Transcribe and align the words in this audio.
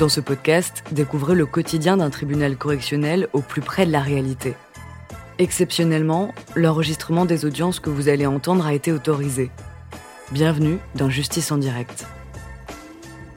Dans 0.00 0.08
ce 0.08 0.22
podcast, 0.22 0.82
découvrez 0.92 1.34
le 1.34 1.44
quotidien 1.44 1.98
d'un 1.98 2.08
tribunal 2.08 2.56
correctionnel 2.56 3.28
au 3.34 3.42
plus 3.42 3.60
près 3.60 3.84
de 3.84 3.92
la 3.92 4.00
réalité. 4.00 4.54
Exceptionnellement, 5.38 6.32
l'enregistrement 6.56 7.26
des 7.26 7.44
audiences 7.44 7.80
que 7.80 7.90
vous 7.90 8.08
allez 8.08 8.24
entendre 8.24 8.64
a 8.64 8.72
été 8.72 8.92
autorisé. 8.92 9.50
Bienvenue 10.32 10.78
dans 10.94 11.10
Justice 11.10 11.52
en 11.52 11.58
direct. 11.58 12.06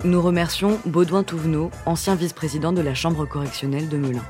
Nous 0.06 0.22
remercions 0.22 0.80
Baudouin 0.86 1.24
Touvenot, 1.24 1.70
ancien 1.86 2.16
vice-président 2.16 2.72
de 2.72 2.80
la 2.80 2.96
Chambre 2.96 3.26
correctionnelle 3.26 3.90
de 3.90 3.98
Melun. 3.98 4.24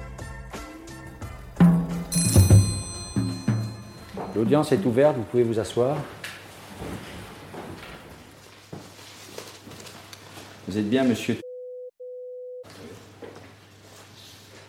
L'audience 4.36 4.72
est 4.72 4.84
ouverte, 4.84 5.18
vous 5.18 5.24
pouvez 5.30 5.44
vous 5.44 5.60
asseoir. 5.60 5.98
Vous 10.68 10.80
êtes 10.80 10.90
bien, 10.90 11.04
monsieur 11.04 11.43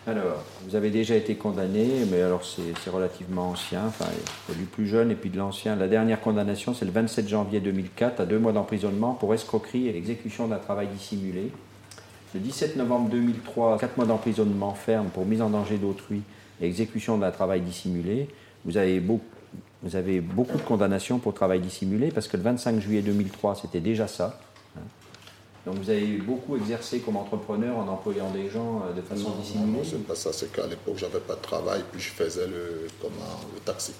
Alors, 0.07 0.43
vous 0.63 0.75
avez 0.75 0.91
déjà 0.91 1.15
été 1.15 1.33
condamné, 1.33 1.87
mais 2.11 2.21
alors 2.21 2.43
c'est 2.45 2.89
relativement 2.91 3.49
ancien, 3.49 3.87
enfin, 3.87 4.05
du 4.53 4.65
plus 4.65 4.85
jeune 4.85 5.09
et 5.09 5.15
puis 5.15 5.31
de 5.31 5.37
l'ancien. 5.37 5.75
La 5.75 5.87
dernière 5.87 6.21
condamnation, 6.21 6.75
c'est 6.75 6.85
le 6.85 6.91
27 6.91 7.27
janvier 7.27 7.59
2004, 7.59 8.19
à 8.19 8.25
deux 8.27 8.37
mois 8.37 8.51
d'emprisonnement 8.51 9.15
pour 9.15 9.33
escroquerie 9.33 9.87
et 9.87 9.97
exécution 9.97 10.47
d'un 10.47 10.59
travail 10.59 10.87
dissimulé. 10.93 11.49
Le 12.35 12.39
17 12.39 12.75
novembre 12.75 13.09
2003, 13.09 13.79
quatre 13.79 13.97
mois 13.97 14.05
d'emprisonnement 14.05 14.75
ferme 14.75 15.07
pour 15.07 15.25
mise 15.25 15.41
en 15.41 15.49
danger 15.49 15.77
d'autrui 15.77 16.21
et 16.61 16.67
exécution 16.67 17.17
d'un 17.17 17.31
travail 17.31 17.61
dissimulé. 17.61 18.29
Vous 18.63 18.77
avez, 18.77 18.99
beaucoup, 18.99 19.25
vous 19.81 19.95
avez 19.95 20.21
beaucoup 20.21 20.57
de 20.57 20.63
condamnations 20.63 21.17
pour 21.17 21.33
travail 21.33 21.61
dissimulé, 21.61 22.11
parce 22.11 22.27
que 22.27 22.37
le 22.37 22.43
25 22.43 22.79
juillet 22.79 23.01
2003, 23.01 23.55
c'était 23.55 23.79
déjà 23.79 24.07
ça. 24.07 24.39
Donc 25.65 25.77
vous 25.77 25.89
avez 25.89 26.17
beaucoup 26.17 26.55
exercé 26.55 26.99
comme 26.99 27.17
entrepreneur 27.17 27.75
en 27.77 27.87
employant 27.87 28.29
des 28.29 28.49
gens 28.49 28.83
euh, 28.87 28.93
de 28.93 29.01
façon 29.01 29.31
dissimulée 29.41 29.79
Non, 29.79 29.83
c'est 29.83 30.05
pas 30.05 30.15
ça. 30.15 30.31
C'est 30.31 30.51
qu'à 30.51 30.67
l'époque, 30.67 30.95
j'avais 30.97 31.19
pas 31.19 31.35
de 31.35 31.41
travail, 31.41 31.83
puis 31.91 31.99
je 31.99 32.09
faisais 32.09 32.47
le, 32.47 32.87
comment, 33.01 33.41
le 33.53 33.59
taxi. 33.61 33.93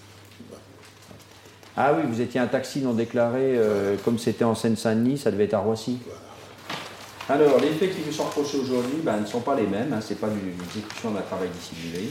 Ah 1.75 1.93
oui, 1.93 2.03
vous 2.07 2.21
étiez 2.21 2.39
un 2.39 2.47
taxi 2.47 2.81
non 2.81 2.93
déclaré, 2.93 3.57
euh, 3.57 3.97
comme 4.05 4.17
c'était 4.17 4.45
en 4.45 4.55
Seine-Saint-Denis, 4.55 5.17
ça 5.17 5.31
devait 5.31 5.45
être 5.45 5.55
à 5.55 5.59
Roissy. 5.59 5.99
Alors, 7.27 7.59
les 7.59 7.71
faits 7.71 7.93
qui 7.93 8.01
vous 8.01 8.11
sont 8.11 8.25
reprochés 8.25 8.59
aujourd'hui 8.59 8.99
ben, 9.03 9.19
ne 9.19 9.25
sont 9.25 9.41
pas 9.41 9.55
les 9.55 9.65
mêmes, 9.65 9.91
hein, 9.91 9.99
ce 9.99 10.13
n'est 10.13 10.19
pas 10.19 10.27
une 10.27 10.63
exécution 10.63 11.11
d'un 11.11 11.21
travail 11.21 11.49
dissimulé. 11.49 12.09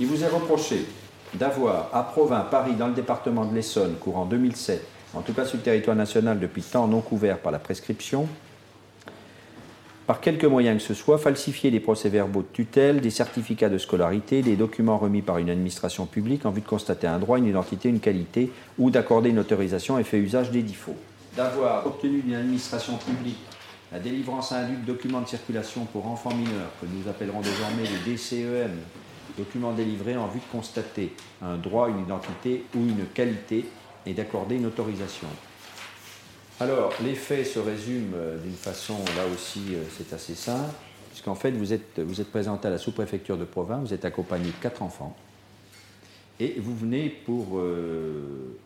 Il 0.00 0.06
vous 0.06 0.24
est 0.24 0.28
reproché 0.28 0.86
d'avoir 1.34 1.90
à 1.92 2.02
Provins, 2.02 2.40
Paris, 2.40 2.74
dans 2.74 2.88
le 2.88 2.94
département 2.94 3.44
de 3.44 3.54
l'Essonne, 3.54 3.96
courant 4.00 4.24
2007, 4.24 4.84
en 5.16 5.22
tout 5.22 5.32
cas 5.32 5.44
sur 5.44 5.56
le 5.56 5.62
territoire 5.62 5.96
national 5.96 6.38
depuis 6.38 6.62
temps 6.62 6.86
non 6.86 7.00
couvert 7.00 7.38
par 7.38 7.50
la 7.50 7.58
prescription, 7.58 8.28
par 10.06 10.20
quelque 10.20 10.46
moyen 10.46 10.74
que 10.74 10.82
ce 10.82 10.94
soit, 10.94 11.18
falsifier 11.18 11.70
des 11.70 11.80
procès-verbaux 11.80 12.42
de 12.42 12.52
tutelle, 12.52 13.00
des 13.00 13.10
certificats 13.10 13.68
de 13.68 13.78
scolarité, 13.78 14.42
des 14.42 14.54
documents 14.54 14.98
remis 14.98 15.22
par 15.22 15.38
une 15.38 15.50
administration 15.50 16.06
publique 16.06 16.46
en 16.46 16.50
vue 16.50 16.60
de 16.60 16.66
constater 16.66 17.06
un 17.06 17.18
droit, 17.18 17.38
une 17.38 17.46
identité, 17.46 17.88
une 17.88 17.98
qualité, 17.98 18.52
ou 18.78 18.90
d'accorder 18.90 19.30
une 19.30 19.40
autorisation 19.40 19.98
et 19.98 20.04
fait 20.04 20.18
usage 20.18 20.50
des 20.50 20.62
défauts. 20.62 20.96
D'avoir 21.36 21.86
obtenu 21.86 22.20
d'une 22.20 22.36
administration 22.36 22.96
publique 22.98 23.38
la 23.92 23.98
délivrance 23.98 24.52
indue 24.52 24.76
de 24.76 24.86
documents 24.86 25.20
de 25.20 25.28
circulation 25.28 25.84
pour 25.86 26.06
enfants 26.06 26.34
mineurs, 26.34 26.70
que 26.80 26.86
nous 26.86 27.08
appellerons 27.08 27.40
désormais 27.40 27.84
les 27.84 28.12
DCEM, 28.12 28.70
documents 29.38 29.72
délivrés 29.72 30.16
en 30.16 30.26
vue 30.28 30.40
de 30.40 30.52
constater 30.52 31.12
un 31.42 31.56
droit, 31.56 31.88
une 31.88 32.00
identité 32.00 32.64
ou 32.74 32.80
une 32.80 33.06
qualité 33.12 33.64
et 34.06 34.14
d'accorder 34.14 34.56
une 34.56 34.66
autorisation. 34.66 35.28
Alors, 36.58 36.92
les 37.02 37.14
faits 37.14 37.46
se 37.46 37.58
résument 37.58 38.14
euh, 38.16 38.38
d'une 38.38 38.54
façon, 38.54 38.96
là 39.16 39.24
aussi, 39.32 39.60
euh, 39.74 39.82
c'est 39.96 40.14
assez 40.14 40.34
simple, 40.34 40.72
puisqu'en 41.10 41.34
fait, 41.34 41.50
vous 41.50 41.74
êtes, 41.74 41.98
vous 41.98 42.20
êtes 42.20 42.30
présenté 42.30 42.68
à 42.68 42.70
la 42.70 42.78
sous-préfecture 42.78 43.36
de 43.36 43.44
Provins, 43.44 43.78
vous 43.78 43.92
êtes 43.92 44.06
accompagné 44.06 44.46
de 44.46 44.62
quatre 44.62 44.82
enfants, 44.82 45.14
et 46.40 46.54
vous 46.58 46.74
venez 46.74 47.10
pour 47.10 47.58
euh, 47.58 48.56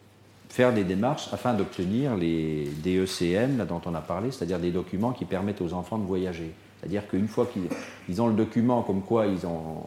faire 0.48 0.72
des 0.72 0.84
démarches 0.84 1.32
afin 1.32 1.52
d'obtenir 1.54 2.16
les 2.16 2.70
DECM, 2.84 3.58
là, 3.58 3.64
dont 3.64 3.80
on 3.86 3.94
a 3.94 4.00
parlé, 4.00 4.30
c'est-à-dire 4.30 4.60
des 4.60 4.70
documents 4.70 5.12
qui 5.12 5.24
permettent 5.24 5.60
aux 5.60 5.72
enfants 5.72 5.98
de 5.98 6.06
voyager. 6.06 6.52
C'est-à-dire 6.78 7.08
qu'une 7.08 7.28
fois 7.28 7.48
qu'ils 7.52 8.22
ont 8.22 8.28
le 8.28 8.34
document 8.34 8.82
comme 8.82 9.02
quoi 9.02 9.26
ils 9.26 9.46
ont 9.46 9.82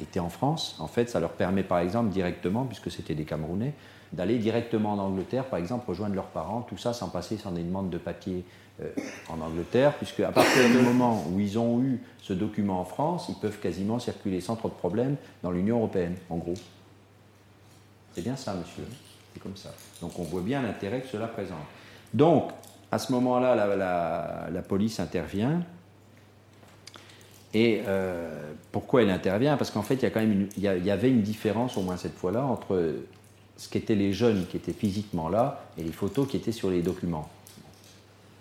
été 0.00 0.20
en 0.20 0.28
France, 0.28 0.76
en 0.78 0.88
fait, 0.88 1.08
ça 1.08 1.20
leur 1.20 1.32
permet 1.32 1.62
par 1.62 1.78
exemple 1.78 2.10
directement, 2.10 2.64
puisque 2.64 2.90
c'était 2.90 3.14
des 3.14 3.24
Camerounais, 3.24 3.74
d'aller 4.12 4.38
directement 4.38 4.92
en 4.92 4.98
Angleterre, 4.98 5.44
par 5.44 5.58
exemple, 5.58 5.88
rejoindre 5.88 6.14
leurs 6.14 6.26
parents, 6.26 6.62
tout 6.62 6.76
ça 6.76 6.92
sans 6.92 7.08
passer 7.08 7.38
sans 7.38 7.52
des 7.52 7.62
demandes 7.62 7.90
de 7.90 7.98
papier 7.98 8.44
euh, 8.80 8.88
en 9.28 9.40
Angleterre, 9.40 9.94
puisque 9.96 10.20
à 10.20 10.32
partir 10.32 10.68
du 10.68 10.78
moment 10.78 11.24
où 11.30 11.40
ils 11.40 11.58
ont 11.58 11.82
eu 11.82 12.00
ce 12.20 12.32
document 12.32 12.80
en 12.80 12.84
France, 12.84 13.26
ils 13.28 13.34
peuvent 13.36 13.58
quasiment 13.58 13.98
circuler 13.98 14.40
sans 14.40 14.56
trop 14.56 14.68
de 14.68 14.74
problèmes 14.74 15.16
dans 15.42 15.50
l'Union 15.50 15.78
européenne, 15.78 16.16
en 16.28 16.36
gros. 16.36 16.54
C'est 18.14 18.22
bien 18.22 18.36
ça, 18.36 18.54
monsieur. 18.54 18.84
C'est 19.32 19.40
comme 19.40 19.56
ça. 19.56 19.70
Donc 20.02 20.18
on 20.18 20.24
voit 20.24 20.42
bien 20.42 20.60
l'intérêt 20.60 21.00
que 21.00 21.08
cela 21.08 21.26
présente. 21.26 21.64
Donc, 22.12 22.50
à 22.90 22.98
ce 22.98 23.12
moment-là, 23.12 23.54
la, 24.50 24.62
police 24.62 25.00
intervient. 25.00 25.62
Et 27.54 27.82
euh, 27.86 28.52
pourquoi 28.70 29.02
elle 29.02 29.10
intervient? 29.10 29.56
Parce 29.56 29.70
qu'en 29.70 29.82
fait, 29.82 30.02
il 30.02 30.48
y, 30.58 30.66
il 30.66 30.84
y 30.84 30.90
avait 30.90 31.10
une 31.10 31.22
différence, 31.22 31.78
au 31.78 31.82
moins 31.82 31.96
cette 31.96 32.14
fois-là, 32.14 32.44
entre 32.44 32.94
ce 33.62 33.68
qu'étaient 33.68 33.94
les 33.94 34.12
jeunes 34.12 34.46
qui 34.48 34.56
étaient 34.56 34.72
physiquement 34.72 35.28
là 35.28 35.62
et 35.78 35.84
les 35.84 35.92
photos 35.92 36.26
qui 36.26 36.36
étaient 36.36 36.50
sur 36.50 36.68
les 36.68 36.82
documents. 36.82 37.28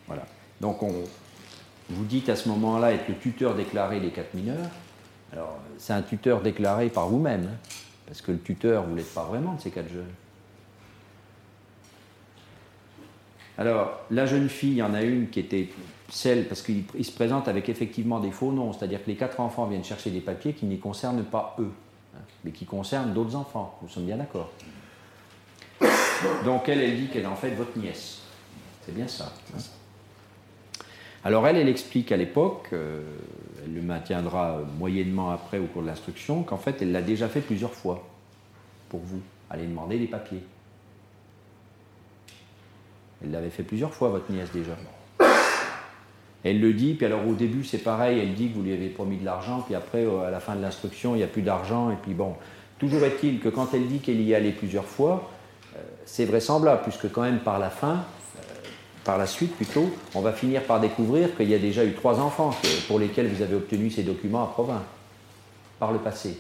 Voilà. 0.07 0.25
Donc 0.59 0.81
on, 0.81 0.91
vous 1.89 2.05
dites 2.05 2.27
à 2.29 2.35
ce 2.35 2.49
moment-là 2.49 2.93
être 2.93 3.07
le 3.07 3.15
tuteur 3.15 3.53
déclaré 3.53 3.99
des 3.99 4.09
quatre 4.09 4.33
mineurs. 4.33 4.71
Alors 5.31 5.59
c'est 5.77 5.93
un 5.93 6.01
tuteur 6.01 6.41
déclaré 6.41 6.89
par 6.89 7.07
vous-même, 7.07 7.43
hein, 7.43 7.57
parce 8.07 8.23
que 8.23 8.31
le 8.31 8.39
tuteur, 8.39 8.83
vous 8.87 8.95
l'êtes 8.95 9.13
pas 9.13 9.25
vraiment 9.25 9.53
de 9.53 9.61
ces 9.61 9.69
quatre 9.69 9.91
jeunes. 9.91 10.09
Alors, 13.59 13.99
la 14.09 14.25
jeune 14.25 14.49
fille, 14.49 14.71
il 14.71 14.77
y 14.77 14.81
en 14.81 14.95
a 14.95 15.03
une 15.03 15.29
qui 15.29 15.39
était 15.39 15.69
celle, 16.09 16.47
parce 16.47 16.63
qu'il 16.63 16.83
se 16.99 17.11
présente 17.11 17.47
avec 17.47 17.69
effectivement 17.69 18.19
des 18.19 18.31
faux 18.31 18.51
noms, 18.51 18.73
c'est-à-dire 18.73 19.03
que 19.03 19.07
les 19.11 19.17
quatre 19.17 19.39
enfants 19.39 19.67
viennent 19.67 19.83
chercher 19.83 20.09
des 20.09 20.21
papiers 20.21 20.53
qui 20.53 20.65
ne 20.65 20.77
concernent 20.77 21.23
pas 21.23 21.55
eux, 21.59 21.71
hein, 22.15 22.21
mais 22.43 22.51
qui 22.51 22.65
concernent 22.65 23.13
d'autres 23.13 23.35
enfants. 23.35 23.77
Nous 23.83 23.89
sommes 23.89 24.05
bien 24.05 24.17
d'accord. 24.17 24.49
Donc 26.45 26.69
elle, 26.69 26.81
elle 26.81 26.97
dit 26.97 27.07
qu'elle 27.07 27.23
est 27.23 27.27
en 27.27 27.35
fait 27.35 27.51
votre 27.51 27.77
nièce. 27.77 28.19
C'est 28.85 28.93
bien 28.93 29.07
ça. 29.07 29.31
Alors 31.23 31.47
elle, 31.47 31.57
elle 31.57 31.69
explique 31.69 32.11
à 32.11 32.17
l'époque, 32.17 32.69
euh, 32.73 33.03
elle 33.63 33.75
le 33.75 33.81
maintiendra 33.81 34.61
moyennement 34.79 35.29
après 35.31 35.59
au 35.59 35.65
cours 35.65 35.83
de 35.83 35.87
l'instruction, 35.87 36.41
qu'en 36.43 36.57
fait 36.57 36.81
elle 36.81 36.91
l'a 36.91 37.01
déjà 37.01 37.27
fait 37.27 37.41
plusieurs 37.41 37.73
fois 37.73 38.07
pour 38.89 39.01
vous. 39.01 39.21
Allez 39.49 39.67
demander 39.67 39.99
les 39.99 40.07
papiers. 40.07 40.41
Elle 43.23 43.31
l'avait 43.31 43.51
fait 43.51 43.63
plusieurs 43.63 43.93
fois, 43.93 44.09
votre 44.09 44.31
nièce 44.31 44.51
déjà. 44.51 44.71
Elle 46.43 46.59
le 46.59 46.73
dit, 46.73 46.95
puis 46.95 47.05
alors 47.05 47.27
au 47.27 47.35
début 47.35 47.63
c'est 47.63 47.77
pareil, 47.77 48.17
elle 48.17 48.33
dit 48.33 48.49
que 48.49 48.55
vous 48.55 48.63
lui 48.63 48.73
avez 48.73 48.89
promis 48.89 49.17
de 49.17 49.25
l'argent, 49.25 49.61
puis 49.61 49.75
après 49.75 50.03
euh, 50.03 50.27
à 50.27 50.31
la 50.31 50.39
fin 50.39 50.55
de 50.55 50.61
l'instruction 50.61 51.13
il 51.13 51.19
n'y 51.19 51.23
a 51.23 51.27
plus 51.27 51.43
d'argent, 51.43 51.91
et 51.91 51.97
puis 52.01 52.13
bon. 52.13 52.35
Toujours 52.79 53.03
est-il 53.03 53.39
que 53.39 53.49
quand 53.49 53.75
elle 53.75 53.85
dit 53.85 53.99
qu'elle 53.99 54.19
y 54.19 54.31
est 54.31 54.35
allée 54.35 54.51
plusieurs 54.51 54.85
fois, 54.85 55.29
c'est 56.06 56.25
vraisemblable, 56.25 56.81
puisque 56.84 57.12
quand 57.12 57.22
même 57.22 57.39
par 57.39 57.59
la 57.59 57.69
fin, 57.69 57.94
euh, 58.38 58.41
par 59.03 59.17
la 59.17 59.28
suite 59.28 59.56
plutôt, 59.56 59.89
on 60.16 60.22
va 60.22 60.34
finir 60.34 60.63
par 60.63 60.79
découvrir 60.79 61.35
qu'il 61.35 61.50
y 61.50 61.56
a 61.56 61.59
déjà 61.59 61.85
eu 61.85 61.94
trois 61.94 62.19
enfants 62.19 62.56
pour 62.88 63.00
lesquels 63.00 63.28
vous 63.28 63.41
avez 63.41 63.56
obtenu 63.56 63.89
ces 63.89 64.03
documents 64.03 64.44
à 64.44 64.47
Provins, 64.47 64.84
par 65.79 65.91
le 65.91 66.00
passé. 66.00 66.38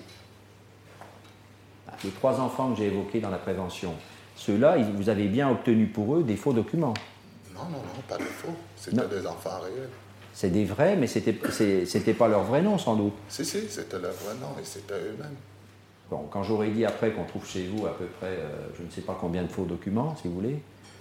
Les 2.03 2.11
trois 2.11 2.39
enfants 2.39 2.71
que 2.71 2.79
j'ai 2.79 2.87
évoqués 2.87 3.19
dans 3.19 3.29
la 3.29 3.37
prévention, 3.37 3.93
ceux-là, 4.35 4.77
vous 4.77 5.09
avez 5.09 5.27
bien 5.27 5.49
obtenu 5.49 5.85
pour 5.85 6.15
eux 6.15 6.23
des 6.23 6.35
faux 6.35 6.53
documents. 6.53 6.95
Non, 7.53 7.63
non, 7.65 7.77
non, 7.77 8.01
pas 8.07 8.17
des 8.17 8.23
faux. 8.23 8.55
C'était 8.75 9.07
des 9.07 9.27
enfants 9.27 9.59
réels. 9.61 9.89
C'est 10.33 10.49
des 10.49 10.65
vrais, 10.65 10.95
mais 10.95 11.07
c'était, 11.07 11.37
c'était 11.85 12.13
pas 12.13 12.27
leur 12.27 12.43
vrai 12.43 12.61
nom 12.61 12.77
sans 12.77 12.95
doute. 12.95 13.13
Si, 13.27 13.45
si, 13.45 13.67
c'était 13.69 13.99
leur 13.99 14.13
vrai 14.13 14.33
nom 14.35 14.55
et 14.59 14.63
c'était 14.63 14.95
eux-mêmes 14.95 15.35
quand 16.31 16.43
j'aurais 16.43 16.69
dit 16.69 16.85
après 16.85 17.11
qu'on 17.11 17.23
trouve 17.23 17.47
chez 17.47 17.67
vous 17.67 17.85
à 17.85 17.91
peu 17.97 18.05
près, 18.05 18.27
euh, 18.27 18.67
je 18.77 18.83
ne 18.83 18.89
sais 18.89 19.01
pas 19.01 19.17
combien 19.19 19.43
de 19.43 19.47
faux 19.47 19.63
documents, 19.63 20.15
si 20.21 20.27
vous 20.27 20.33
voulez, 20.33 20.57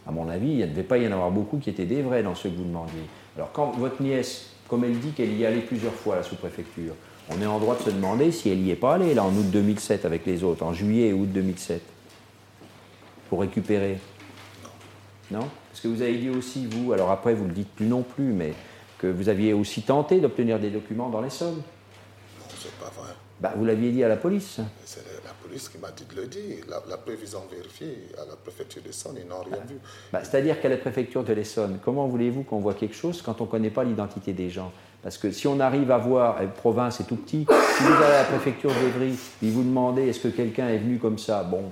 à 0.07 0.13
mon 0.13 0.29
avis, 0.29 0.53
il 0.53 0.61
ne 0.61 0.67
devait 0.67 0.83
pas 0.83 0.99
y 0.99 1.07
en 1.07 1.13
avoir 1.13 1.31
beaucoup 1.31 1.59
qui 1.59 1.71
étaient 1.71 1.85
des 1.85 2.03
vrais 2.03 2.23
dans 2.23 2.35
ceux 2.35 2.49
que 2.49 2.57
vous 2.57 2.65
demandiez. 2.65 3.03
Alors 3.37 3.51
quand 3.53 3.73
votre 3.73 4.01
nièce, 4.03 4.51
comme 4.69 4.85
elle 4.85 4.99
dit 4.99 5.11
qu'elle 5.11 5.33
y 5.33 5.43
est 5.43 5.47
allée 5.47 5.61
plusieurs 5.61 5.93
fois 5.93 6.15
à 6.15 6.17
la 6.19 6.23
sous-préfecture, 6.23 6.95
on 7.29 7.41
est 7.41 7.47
en 7.47 7.59
droit 7.59 7.77
de 7.77 7.83
se 7.83 7.91
demander 7.91 8.33
si 8.33 8.51
elle 8.51 8.61
n'y 8.61 8.71
est 8.71 8.77
pas 8.77 8.95
allée, 8.95 9.15
là, 9.15 9.25
en 9.25 9.31
août 9.31 9.51
2007 9.51 10.05
avec 10.05 10.27
les 10.27 10.43
autres, 10.43 10.65
en 10.65 10.73
juillet 10.73 11.09
et 11.09 11.13
août 11.13 11.29
2007, 11.33 11.83
pour 13.29 13.41
récupérer. 13.41 13.99
Non? 15.31 15.47
Parce 15.71 15.81
que 15.81 15.89
vous 15.89 16.03
avez 16.03 16.19
dit 16.19 16.31
aussi, 16.31 16.67
vous, 16.67 16.93
alors 16.93 17.11
après 17.11 17.35
vous 17.35 17.45
ne 17.45 17.49
le 17.49 17.55
dites 17.55 17.71
plus 17.71 17.87
non 17.87 18.03
plus, 18.03 18.33
mais 18.33 18.53
que 18.99 19.07
vous 19.07 19.29
aviez 19.29 19.53
aussi 19.53 19.83
tenté 19.83 20.21
d'obtenir 20.21 20.59
des 20.59 20.71
documents 20.71 21.09
dans 21.09 21.21
les 21.21 21.31
sommes. 21.31 21.63
c'est 22.59 22.73
pas 22.73 22.91
vrai. 22.97 23.13
Bah, 23.41 23.55
vous 23.57 23.65
l'aviez 23.65 23.91
dit 23.91 24.05
à 24.05 24.09
la 24.09 24.17
police. 24.17 24.61
C'est 24.85 25.03
la, 25.25 25.31
police 25.43 25.69
qui 25.71 25.79
m'a 25.79 25.91
dit 25.91 26.05
de 26.05 26.21
le 26.21 26.27
dire. 26.27 26.65
La, 26.69 26.83
la 26.89 26.99
prévision 26.99 27.41
vérifiée 27.51 28.09
à 28.19 28.29
la 28.29 28.37
préfecture 28.37 28.83
de 28.83 28.89
l'Essonne, 28.89 29.17
ils 29.19 29.27
n'ont 29.27 29.41
rien 29.41 29.63
vu. 29.67 29.77
Bah, 30.13 30.21
C'est-à-dire 30.23 30.61
qu'à 30.61 30.69
la 30.69 30.77
préfecture 30.77 31.25
de 31.25 31.33
l'Essonne, 31.33 31.79
comment 31.83 32.07
voulez-vous 32.07 32.43
qu'on 32.43 32.59
voit 32.59 32.75
quelque 32.75 32.95
chose 32.95 33.23
quand 33.23 33.41
on 33.41 33.45
ne 33.45 33.51
connaît 33.51 33.71
pas 33.71 33.85
l'identité 33.85 34.35
des 34.35 34.51
gens? 34.51 34.73
Parce 35.03 35.17
que 35.17 35.31
si 35.31 35.47
on 35.47 35.59
arrive 35.61 35.91
à 35.91 35.97
voir, 35.97 36.43
la 36.43 36.49
province 36.49 37.01
est 37.01 37.05
tout 37.05 37.17
petit, 37.17 37.47
si 37.49 37.83
vous 37.83 37.93
allez 37.95 38.05
à 38.05 38.19
la 38.19 38.25
préfecture 38.25 38.71
d'Evry, 38.71 39.15
ils 39.41 39.51
vous 39.51 39.63
demandez 39.63 40.09
est-ce 40.09 40.21
que 40.21 40.29
quelqu'un 40.29 40.69
est 40.69 40.79
venu 40.79 40.99
comme 40.99 41.19
ça, 41.19 41.43
bon, 41.43 41.65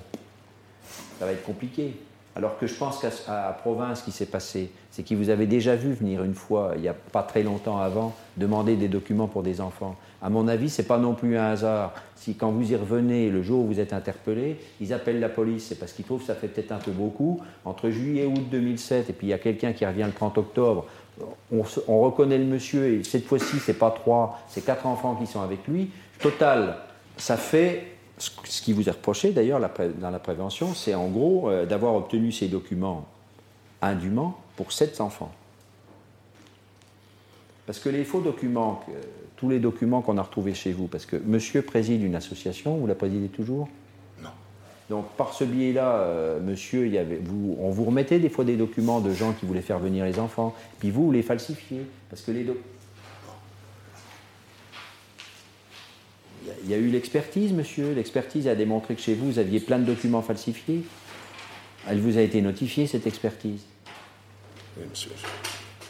ça 1.18 1.26
va 1.26 1.32
être 1.32 1.44
compliqué. 1.44 1.94
Alors 2.38 2.56
que 2.56 2.68
je 2.68 2.74
pense 2.74 3.00
qu'à 3.00 3.10
à 3.48 3.52
province, 3.52 3.98
ce 3.98 4.04
qui 4.04 4.12
s'est 4.12 4.24
passé, 4.24 4.70
c'est 4.92 5.02
qu'ils 5.02 5.16
vous 5.16 5.28
avaient 5.28 5.48
déjà 5.48 5.74
vu 5.74 5.92
venir 5.92 6.22
une 6.22 6.34
fois, 6.34 6.74
il 6.76 6.82
n'y 6.82 6.88
a 6.88 6.94
pas 6.94 7.24
très 7.24 7.42
longtemps 7.42 7.78
avant, 7.78 8.14
demander 8.36 8.76
des 8.76 8.86
documents 8.86 9.26
pour 9.26 9.42
des 9.42 9.60
enfants. 9.60 9.96
À 10.22 10.30
mon 10.30 10.46
avis, 10.46 10.70
c'est 10.70 10.86
pas 10.86 10.98
non 10.98 11.14
plus 11.14 11.36
un 11.36 11.46
hasard. 11.46 11.94
Si 12.14 12.36
quand 12.36 12.52
vous 12.52 12.70
y 12.70 12.76
revenez, 12.76 13.28
le 13.28 13.42
jour 13.42 13.64
où 13.64 13.66
vous 13.66 13.80
êtes 13.80 13.92
interpellé, 13.92 14.56
ils 14.80 14.92
appellent 14.92 15.18
la 15.18 15.28
police, 15.28 15.66
c'est 15.66 15.74
parce 15.74 15.90
qu'ils 15.90 16.04
trouvent 16.04 16.20
que 16.20 16.28
ça 16.28 16.36
fait 16.36 16.46
peut-être 16.46 16.70
un 16.70 16.78
peu 16.78 16.92
beaucoup. 16.92 17.40
Entre 17.64 17.90
juillet 17.90 18.22
et 18.22 18.26
août 18.26 18.46
2007, 18.48 19.10
et 19.10 19.12
puis 19.12 19.26
il 19.26 19.30
y 19.30 19.34
a 19.34 19.38
quelqu'un 19.38 19.72
qui 19.72 19.84
revient 19.84 20.04
le 20.06 20.12
30 20.12 20.38
octobre, 20.38 20.86
on 21.50 22.00
reconnaît 22.00 22.38
le 22.38 22.44
monsieur, 22.44 22.86
et 22.86 23.02
cette 23.02 23.24
fois-ci, 23.24 23.58
c'est 23.58 23.74
pas 23.74 23.90
trois, 23.90 24.40
c'est 24.46 24.64
quatre 24.64 24.86
enfants 24.86 25.16
qui 25.16 25.26
sont 25.26 25.40
avec 25.40 25.66
lui. 25.66 25.90
Total, 26.20 26.76
ça 27.16 27.36
fait 27.36 27.97
ce 28.18 28.62
qui 28.62 28.72
vous 28.72 28.88
est 28.88 28.92
reproché 28.92 29.30
d'ailleurs 29.30 29.60
dans 29.60 30.10
la 30.10 30.18
prévention, 30.18 30.74
c'est 30.74 30.94
en 30.94 31.08
gros 31.08 31.48
euh, 31.48 31.66
d'avoir 31.66 31.94
obtenu 31.94 32.32
ces 32.32 32.48
documents 32.48 33.06
indûment 33.80 34.36
pour 34.56 34.72
sept 34.72 35.00
enfants. 35.00 35.32
Parce 37.66 37.78
que 37.78 37.88
les 37.90 38.04
faux 38.04 38.20
documents, 38.20 38.82
tous 39.36 39.48
les 39.48 39.58
documents 39.58 40.00
qu'on 40.00 40.16
a 40.16 40.22
retrouvés 40.22 40.54
chez 40.54 40.72
vous, 40.72 40.86
parce 40.86 41.06
que 41.06 41.16
monsieur 41.16 41.62
préside 41.62 42.02
une 42.02 42.14
association, 42.14 42.76
vous 42.76 42.86
la 42.86 42.94
présidez 42.94 43.28
toujours? 43.28 43.68
Non. 44.22 44.30
Donc 44.88 45.06
par 45.18 45.34
ce 45.34 45.44
biais-là, 45.44 45.96
euh, 45.96 46.40
monsieur, 46.40 46.86
il 46.86 46.94
y 46.94 46.98
avait, 46.98 47.20
vous, 47.22 47.56
on 47.60 47.70
vous 47.70 47.84
remettait 47.84 48.18
des 48.18 48.30
fois 48.30 48.44
des 48.44 48.56
documents 48.56 49.00
de 49.00 49.12
gens 49.12 49.32
qui 49.32 49.46
voulaient 49.46 49.60
faire 49.60 49.78
venir 49.78 50.04
les 50.06 50.18
enfants, 50.18 50.54
puis 50.80 50.90
vous, 50.90 51.06
vous 51.06 51.12
les 51.12 51.22
falsifiez. 51.22 51.82
Parce 52.08 52.22
que 52.22 52.30
les 52.30 52.44
Il 56.68 56.72
y 56.72 56.74
a- 56.74 56.78
eu 56.78 56.90
l'expertise, 56.90 57.52
monsieur. 57.54 57.94
L'expertise 57.94 58.46
a 58.46 58.54
démontré 58.54 58.94
que 58.94 59.00
chez 59.00 59.14
vous, 59.14 59.32
vous 59.32 59.38
aviez 59.38 59.58
plein 59.58 59.78
de 59.78 59.84
documents 59.84 60.20
falsifiés. 60.20 60.82
Elle 61.88 61.98
vous 62.00 62.18
a 62.18 62.20
été 62.20 62.42
notifiée, 62.42 62.86
cette 62.86 63.06
expertise. 63.06 63.62
Oui, 64.76 64.84
monsieur. 64.90 65.12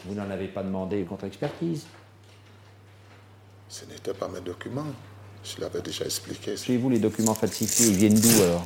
Vous 0.05 0.15
n'en 0.15 0.29
avez 0.29 0.47
pas 0.47 0.63
demandé 0.63 1.03
contre-expertise. 1.03 1.85
Ce 3.67 3.83
n'était 3.85 4.13
pas 4.13 4.29
mes 4.29 4.39
documents. 4.39 4.85
Je 5.43 5.59
l'avais 5.61 5.81
déjà 5.81 6.05
expliqué. 6.05 6.55
Chez 6.55 6.77
vous, 6.77 6.89
les 6.89 6.99
documents 6.99 7.33
falsifiés, 7.35 7.87
ils 7.87 7.95
viennent 7.97 8.19
d'où 8.19 8.41
alors? 8.41 8.65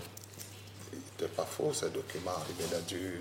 Il 0.93 0.99
n'était 0.99 1.33
pas 1.35 1.45
faux, 1.45 1.73
ces 1.73 1.89
documents. 1.89 2.31
Il 2.59 2.63
venaient 2.65 2.83
du... 2.87 3.19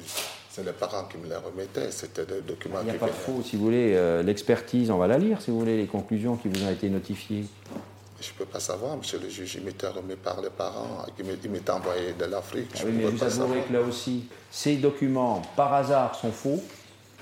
C'est 0.51 0.65
les 0.67 0.73
parents 0.73 1.05
qui 1.05 1.17
me 1.17 1.27
les 1.31 1.37
remettaient. 1.37 1.91
C'était 1.91 2.27
des 2.27 2.43
documents 2.43 2.81
Il 2.83 2.85
n'y 2.85 2.91
a 2.91 2.93
qui 2.95 2.99
pas 2.99 3.07
venaient- 3.07 3.19
faux, 3.19 3.43
si 3.43 3.57
vous 3.57 3.65
voulez. 3.65 3.95
euh, 3.97 4.23
L'expertise, 4.23 4.91
on 4.91 4.99
va 4.99 5.07
la 5.07 5.17
lire, 5.17 5.41
si 5.41 5.51
vous 5.51 5.59
voulez, 5.59 5.79
les 5.79 5.87
conclusions 5.87 6.37
qui 6.37 6.49
vous 6.49 6.63
ont 6.63 6.71
été 6.71 6.91
notifiées. 6.91 7.47
Je 8.23 8.29
ne 8.29 8.35
peux 8.39 8.45
pas 8.45 8.61
savoir, 8.61 8.97
monsieur 8.97 9.19
le 9.19 9.29
juge. 9.29 9.57
Il 9.57 9.65
m'était 9.65 9.89
remis 9.89 10.15
par 10.15 10.41
les 10.41 10.51
parents. 10.51 11.05
Il 11.19 11.51
m'était 11.51 11.71
envoyé 11.73 12.13
de 12.13 12.25
l'Afrique. 12.25 12.71
Ah 12.77 12.83
oui, 12.87 12.93
mais 12.93 13.05
vous 13.05 13.25
avouerez 13.25 13.63
que 13.63 13.73
là 13.73 13.81
aussi, 13.81 14.27
ces 14.49 14.77
documents, 14.77 15.43
par 15.57 15.75
hasard, 15.75 16.15
sont 16.15 16.31
faux. 16.31 16.63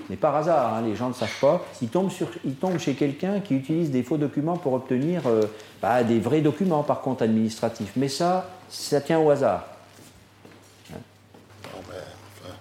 Mais 0.09 0.15
par 0.15 0.35
hasard, 0.35 0.75
hein, 0.75 0.81
les 0.83 0.95
gens 0.95 1.09
ne 1.09 1.13
savent 1.13 1.39
pas. 1.39 1.65
Ils 1.81 1.89
tombent, 1.89 2.11
sur, 2.11 2.29
ils 2.45 2.53
tombent 2.53 2.77
chez 2.77 2.93
quelqu'un 2.93 3.39
qui 3.39 3.55
utilise 3.55 3.89
des 3.89 4.03
faux 4.03 4.17
documents 4.17 4.57
pour 4.57 4.73
obtenir 4.73 5.25
euh, 5.25 5.41
bah, 5.81 6.03
des 6.03 6.19
vrais 6.19 6.41
documents, 6.41 6.83
par 6.83 7.01
contre, 7.01 7.23
administratifs. 7.23 7.93
Mais 7.95 8.07
ça, 8.07 8.47
ça 8.69 9.01
tient 9.01 9.19
au 9.19 9.31
hasard. 9.31 9.65
Non, 10.91 10.99
mais 11.89 11.95
enfin, 11.95 12.53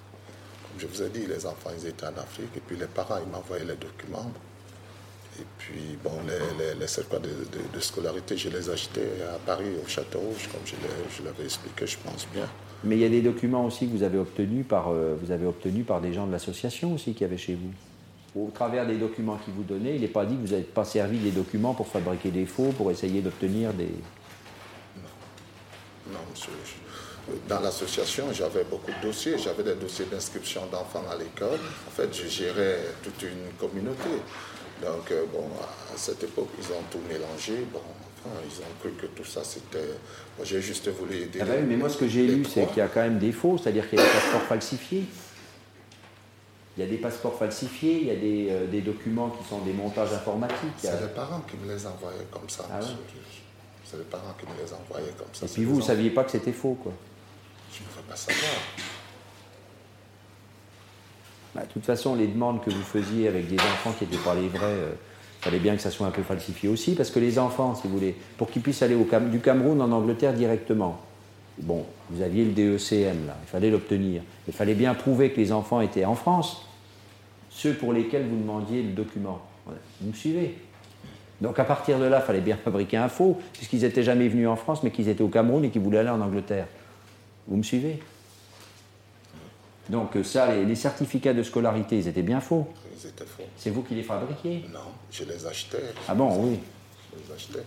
comme 0.62 0.80
je 0.80 0.86
vous 0.86 1.02
ai 1.02 1.10
dit, 1.10 1.26
les 1.26 1.44
enfants, 1.44 1.70
ils 1.78 1.86
étaient 1.86 2.06
en 2.06 2.16
Afrique. 2.16 2.56
Et 2.56 2.60
puis 2.60 2.76
les 2.76 2.86
parents, 2.86 3.18
ils 3.22 3.30
m'envoyaient 3.30 3.64
les 3.64 3.76
documents. 3.76 4.32
Et 5.40 5.44
puis, 5.58 5.96
bon, 6.04 6.10
les, 6.26 6.64
les, 6.64 6.74
les 6.80 6.86
certificats 6.86 7.20
de, 7.20 7.28
de- 7.28 7.74
de 7.74 7.80
scolarité, 7.80 8.36
je 8.36 8.48
les 8.50 8.68
achetais 8.68 9.08
à 9.34 9.38
Paris, 9.38 9.64
au 9.82 9.88
Château 9.88 10.18
Rouge, 10.18 10.48
comme 10.52 10.60
je 10.66 11.22
l'avais 11.24 11.44
expliqué, 11.44 11.86
je 11.86 11.96
pense 12.04 12.26
bien. 12.34 12.46
Mais 12.84 12.96
il 12.96 13.00
y 13.02 13.04
a 13.04 13.08
des 13.08 13.22
documents 13.22 13.64
aussi 13.66 13.86
que 13.86 13.92
vous 13.96 14.02
avez 14.02 14.18
obtenus 14.18 14.66
par, 14.68 14.88
euh, 14.92 15.14
vous 15.22 15.30
avez 15.32 15.46
obtenus 15.46 15.86
par 15.86 16.00
des 16.00 16.12
gens 16.12 16.26
de 16.26 16.32
l'association 16.32 16.92
aussi 16.94 17.12
qu'il 17.12 17.22
y 17.22 17.24
avait 17.24 17.38
chez 17.38 17.54
vous. 17.54 17.70
Au 18.40 18.50
travers 18.50 18.86
des 18.86 18.96
documents 18.96 19.36
qu'ils 19.38 19.54
vous 19.54 19.62
donnaient, 19.64 19.94
il 19.96 20.02
n'est 20.02 20.08
pas 20.08 20.24
dit 20.26 20.36
que 20.36 20.40
vous 20.42 20.52
n'avez 20.52 20.62
pas 20.62 20.84
servi 20.84 21.18
des 21.18 21.30
documents 21.32 21.74
pour 21.74 21.88
fabriquer 21.88 22.30
des 22.30 22.46
faux, 22.46 22.72
pour 22.76 22.90
essayer 22.90 23.22
d'obtenir 23.22 23.72
des... 23.72 23.88
Non, 26.12 26.18
monsieur. 26.30 26.52
je- 26.64 27.32
Dans 27.48 27.60
l'association, 27.60 28.24
j'avais 28.32 28.64
beaucoup 28.64 28.90
de 28.90 29.06
dossiers. 29.06 29.36
J'avais 29.38 29.62
des 29.62 29.74
dossiers 29.74 30.06
d'inscription 30.10 30.62
d'enfants 30.72 31.04
à 31.10 31.16
l'école. 31.16 31.58
En 31.86 31.90
fait, 31.90 32.08
je 32.14 32.28
gérais 32.28 32.78
toute 33.02 33.22
une 33.22 33.52
communauté. 33.58 34.08
Donc, 34.82 35.10
euh, 35.10 35.24
bon, 35.32 35.44
à 35.94 35.96
cette 35.96 36.22
époque, 36.22 36.48
ils 36.58 36.66
ont 36.72 36.82
tout 36.90 37.00
mélangé. 37.08 37.66
Bon, 37.72 37.80
enfin, 38.24 38.34
ils 38.44 38.60
ont 38.60 38.74
cru 38.80 38.90
que 38.92 39.06
tout 39.06 39.24
ça, 39.28 39.42
c'était... 39.44 39.78
Moi, 40.38 40.44
j'ai 40.44 40.60
juste 40.62 40.88
voulu 40.88 41.16
aider 41.22 41.38
Ah 41.42 41.44
bah 41.44 41.52
oui, 41.58 41.64
mais 41.68 41.76
moi, 41.76 41.88
ce 41.88 41.98
que 41.98 42.08
j'ai 42.08 42.26
lu, 42.26 42.44
c'est 42.44 42.66
qu'il 42.68 42.78
y 42.78 42.80
a 42.80 42.88
quand 42.88 43.00
même 43.02 43.18
des 43.18 43.32
faux, 43.32 43.58
c'est-à-dire 43.58 43.88
qu'il 43.88 43.98
y 43.98 44.02
a 44.02 44.04
des 44.06 44.10
passeports 44.12 44.42
falsifiés. 44.42 45.04
Il 46.76 46.84
y 46.84 46.86
a 46.86 46.88
des 46.88 46.96
passeports 46.96 47.36
falsifiés, 47.38 47.98
il 48.00 48.06
y 48.06 48.10
a 48.10 48.16
des, 48.16 48.46
euh, 48.50 48.66
des 48.66 48.80
documents 48.80 49.28
qui 49.30 49.46
sont 49.48 49.58
des 49.58 49.72
montages 49.72 50.12
informatiques. 50.14 50.56
a- 50.84 50.92
C'est 50.92 51.00
les 51.00 51.08
parents 51.08 51.40
qui 51.40 51.56
me 51.58 51.70
les 51.74 51.86
envoyaient 51.86 52.26
comme 52.30 52.48
ça, 52.48 52.64
Ah 52.72 52.78
ouais. 52.80 52.86
C'est 53.84 53.96
les 53.98 54.04
parents 54.04 54.34
qui 54.38 54.46
me 54.46 54.52
les 54.64 54.72
envoyaient 54.72 55.12
comme 55.18 55.26
ça. 55.34 55.44
Et 55.44 55.48
puis 55.48 55.64
vous, 55.64 55.72
vous 55.74 55.78
enfants. 55.80 55.88
saviez 55.88 56.10
pas 56.10 56.24
que 56.24 56.30
c'était 56.30 56.52
faux, 56.52 56.78
quoi. 56.82 56.92
Je 57.72 57.80
ne 57.82 57.88
veux 57.88 58.08
pas 58.08 58.16
savoir. 58.16 58.44
Bah, 61.60 61.66
de 61.66 61.72
toute 61.74 61.84
façon, 61.84 62.14
les 62.14 62.26
demandes 62.26 62.62
que 62.62 62.70
vous 62.70 62.82
faisiez 62.82 63.28
avec 63.28 63.46
des 63.46 63.56
enfants 63.56 63.92
qui 63.92 64.04
n'étaient 64.04 64.24
pas 64.24 64.34
les 64.34 64.48
vrais, 64.48 64.76
il 65.40 65.44
fallait 65.44 65.58
bien 65.58 65.76
que 65.76 65.82
ça 65.82 65.90
soit 65.90 66.06
un 66.06 66.10
peu 66.10 66.22
falsifié 66.22 66.70
aussi, 66.70 66.94
parce 66.94 67.10
que 67.10 67.18
les 67.18 67.38
enfants, 67.38 67.74
si 67.74 67.86
vous 67.86 67.92
voulez, 67.92 68.16
pour 68.38 68.50
qu'ils 68.50 68.62
puissent 68.62 68.82
aller 68.82 68.96
du 69.30 69.40
Cameroun 69.40 69.82
en 69.82 69.92
Angleterre 69.92 70.32
directement, 70.32 70.98
bon, 71.58 71.84
vous 72.08 72.22
aviez 72.22 72.46
le 72.46 72.52
DECM, 72.52 73.26
là, 73.26 73.36
il 73.42 73.46
fallait 73.46 73.68
l'obtenir. 73.68 74.22
Il 74.48 74.54
fallait 74.54 74.74
bien 74.74 74.94
prouver 74.94 75.32
que 75.32 75.36
les 75.38 75.52
enfants 75.52 75.82
étaient 75.82 76.06
en 76.06 76.14
France, 76.14 76.66
ceux 77.50 77.74
pour 77.74 77.92
lesquels 77.92 78.26
vous 78.26 78.38
demandiez 78.38 78.82
le 78.82 78.92
document. 78.92 79.42
Vous 80.00 80.08
me 80.08 80.14
suivez? 80.14 80.56
Donc 81.42 81.58
à 81.58 81.64
partir 81.64 81.98
de 81.98 82.06
là, 82.06 82.22
il 82.24 82.26
fallait 82.26 82.40
bien 82.40 82.56
fabriquer 82.64 82.96
un 82.96 83.08
faux, 83.10 83.38
puisqu'ils 83.52 83.82
n'étaient 83.82 84.02
jamais 84.02 84.28
venus 84.28 84.48
en 84.48 84.56
France, 84.56 84.82
mais 84.82 84.90
qu'ils 84.90 85.10
étaient 85.10 85.22
au 85.22 85.28
Cameroun 85.28 85.62
et 85.62 85.68
qu'ils 85.68 85.82
voulaient 85.82 85.98
aller 85.98 86.08
en 86.08 86.22
Angleterre. 86.22 86.68
Vous 87.48 87.58
me 87.58 87.62
suivez? 87.62 88.00
Donc 89.90 90.16
euh, 90.16 90.22
ça, 90.22 90.52
les, 90.52 90.64
les 90.64 90.74
certificats 90.76 91.34
de 91.34 91.42
scolarité, 91.42 91.98
ils 91.98 92.08
étaient 92.08 92.22
bien 92.22 92.40
faux. 92.40 92.68
Ils 92.96 93.08
étaient 93.08 93.24
faux. 93.24 93.42
C'est 93.56 93.70
vous 93.70 93.82
qui 93.82 93.94
les 93.94 94.02
fabriquiez? 94.02 94.64
Non, 94.72 94.80
je 95.10 95.24
les 95.24 95.46
achetais. 95.46 95.82
Ah 96.08 96.14
bon, 96.14 96.44
oui. 96.44 96.60
Je 97.12 97.18
les 97.28 97.34
achetais. 97.34 97.64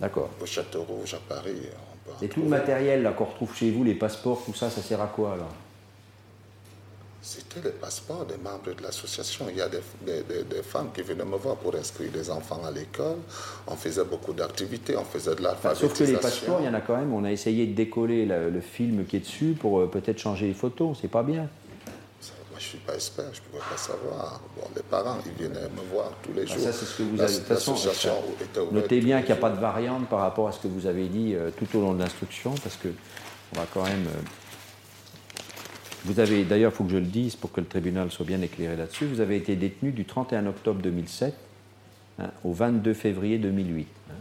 D'accord. 0.00 0.30
Au 0.40 0.46
Château 0.46 0.82
Rouge, 0.84 1.14
à 1.14 1.18
Paris. 1.28 1.62
on 1.64 2.10
peut 2.10 2.24
Et 2.24 2.28
tout 2.28 2.42
le 2.42 2.48
matériel 2.48 3.02
là 3.02 3.12
qu'on 3.12 3.24
retrouve 3.24 3.54
chez 3.54 3.70
vous, 3.70 3.82
les 3.82 3.94
passeports, 3.94 4.42
tout 4.44 4.54
ça, 4.54 4.70
ça 4.70 4.80
sert 4.82 5.00
à 5.00 5.06
quoi 5.06 5.32
alors? 5.32 5.54
C'était 7.28 7.60
les 7.68 7.74
passeports 7.74 8.24
des 8.24 8.36
membres 8.36 8.72
de 8.76 8.80
l'association. 8.84 9.46
Il 9.50 9.56
y 9.56 9.60
a 9.60 9.68
des, 9.68 9.80
des- 10.06 10.22
des- 10.22 10.44
des 10.44 10.62
femmes 10.62 10.90
qui 10.94 11.02
venaient 11.02 11.24
me 11.24 11.36
voir 11.36 11.56
pour 11.56 11.74
inscrire 11.74 12.08
des 12.12 12.30
enfants 12.30 12.62
à 12.64 12.70
l'école. 12.70 13.16
On 13.66 13.74
faisait 13.74 14.04
beaucoup 14.04 14.32
d'activités, 14.32 14.96
on 14.96 15.02
faisait 15.04 15.34
de 15.34 15.40
Enfin, 15.40 15.48
l'alphabétisation. 15.48 15.88
Sauf 15.88 15.98
que 15.98 16.04
les 16.04 16.16
passeports, 16.18 16.60
il 16.60 16.66
y 16.66 16.68
en 16.68 16.74
a 16.74 16.80
quand 16.80 16.96
même. 16.96 17.12
On 17.12 17.24
a 17.24 17.32
essayé 17.32 17.66
de 17.66 17.74
décoller 17.74 18.26
le, 18.26 18.48
le 18.50 18.60
film 18.60 19.04
qui 19.06 19.16
est 19.16 19.20
dessus 19.20 19.56
pour 19.58 19.80
euh, 19.80 19.90
peut-être 19.90 20.18
changer 20.20 20.46
les 20.46 20.54
photos. 20.54 20.96
C'est 21.02 21.08
pas 21.10 21.24
bien. 21.24 21.48
Ça, 22.20 22.30
Moi, 22.52 22.60
je 22.60 22.64
ne 22.64 22.68
suis 22.68 22.78
pas 22.78 22.94
expert, 22.94 23.24
je 23.32 23.40
ne 23.40 23.46
pouvais 23.46 23.62
pas 23.72 23.76
savoir. 23.76 24.40
Bon, 24.56 24.68
les 24.76 24.82
parents, 24.82 25.18
ils 25.26 25.44
venaient 25.48 25.62
me 25.68 25.92
voir 25.92 26.12
tous 26.22 26.32
les 26.32 26.42
Ah, 26.42 26.54
jours. 26.54 26.62
ça, 26.62 26.72
c'est 26.72 26.84
ce 26.84 26.98
que 26.98 27.02
vous 27.02 27.20
avez. 27.20 27.32
De 27.32 27.38
toute 27.38 27.46
façon, 27.48 27.74
notez 28.70 29.00
bien 29.00 29.18
qu'il 29.22 29.32
n'y 29.32 29.38
a 29.38 29.42
pas 29.42 29.50
de 29.50 29.58
variante 29.60 30.08
par 30.08 30.20
rapport 30.20 30.46
à 30.46 30.52
ce 30.52 30.60
que 30.60 30.68
vous 30.68 30.86
avez 30.86 31.08
dit 31.08 31.34
euh, 31.34 31.50
tout 31.50 31.76
au 31.76 31.80
long 31.80 31.92
de 31.92 31.98
l'instruction, 31.98 32.54
parce 32.62 32.76
que 32.76 32.86
on 33.52 33.58
va 33.58 33.66
quand 33.74 33.82
même. 33.82 34.06
euh, 34.06 34.20
Vous 36.06 36.20
avez, 36.20 36.44
d'ailleurs, 36.44 36.70
il 36.72 36.76
faut 36.76 36.84
que 36.84 36.92
je 36.92 36.98
le 36.98 37.06
dise 37.06 37.34
pour 37.34 37.50
que 37.50 37.60
le 37.60 37.66
tribunal 37.66 38.12
soit 38.12 38.24
bien 38.24 38.40
éclairé 38.40 38.76
là-dessus. 38.76 39.06
Vous 39.06 39.20
avez 39.20 39.36
été 39.36 39.56
détenu 39.56 39.90
du 39.90 40.04
31 40.04 40.46
octobre 40.46 40.80
2007 40.80 41.34
hein, 42.20 42.30
au 42.44 42.52
22 42.52 42.94
février 42.94 43.38
2008, 43.38 43.88
hein, 44.08 44.12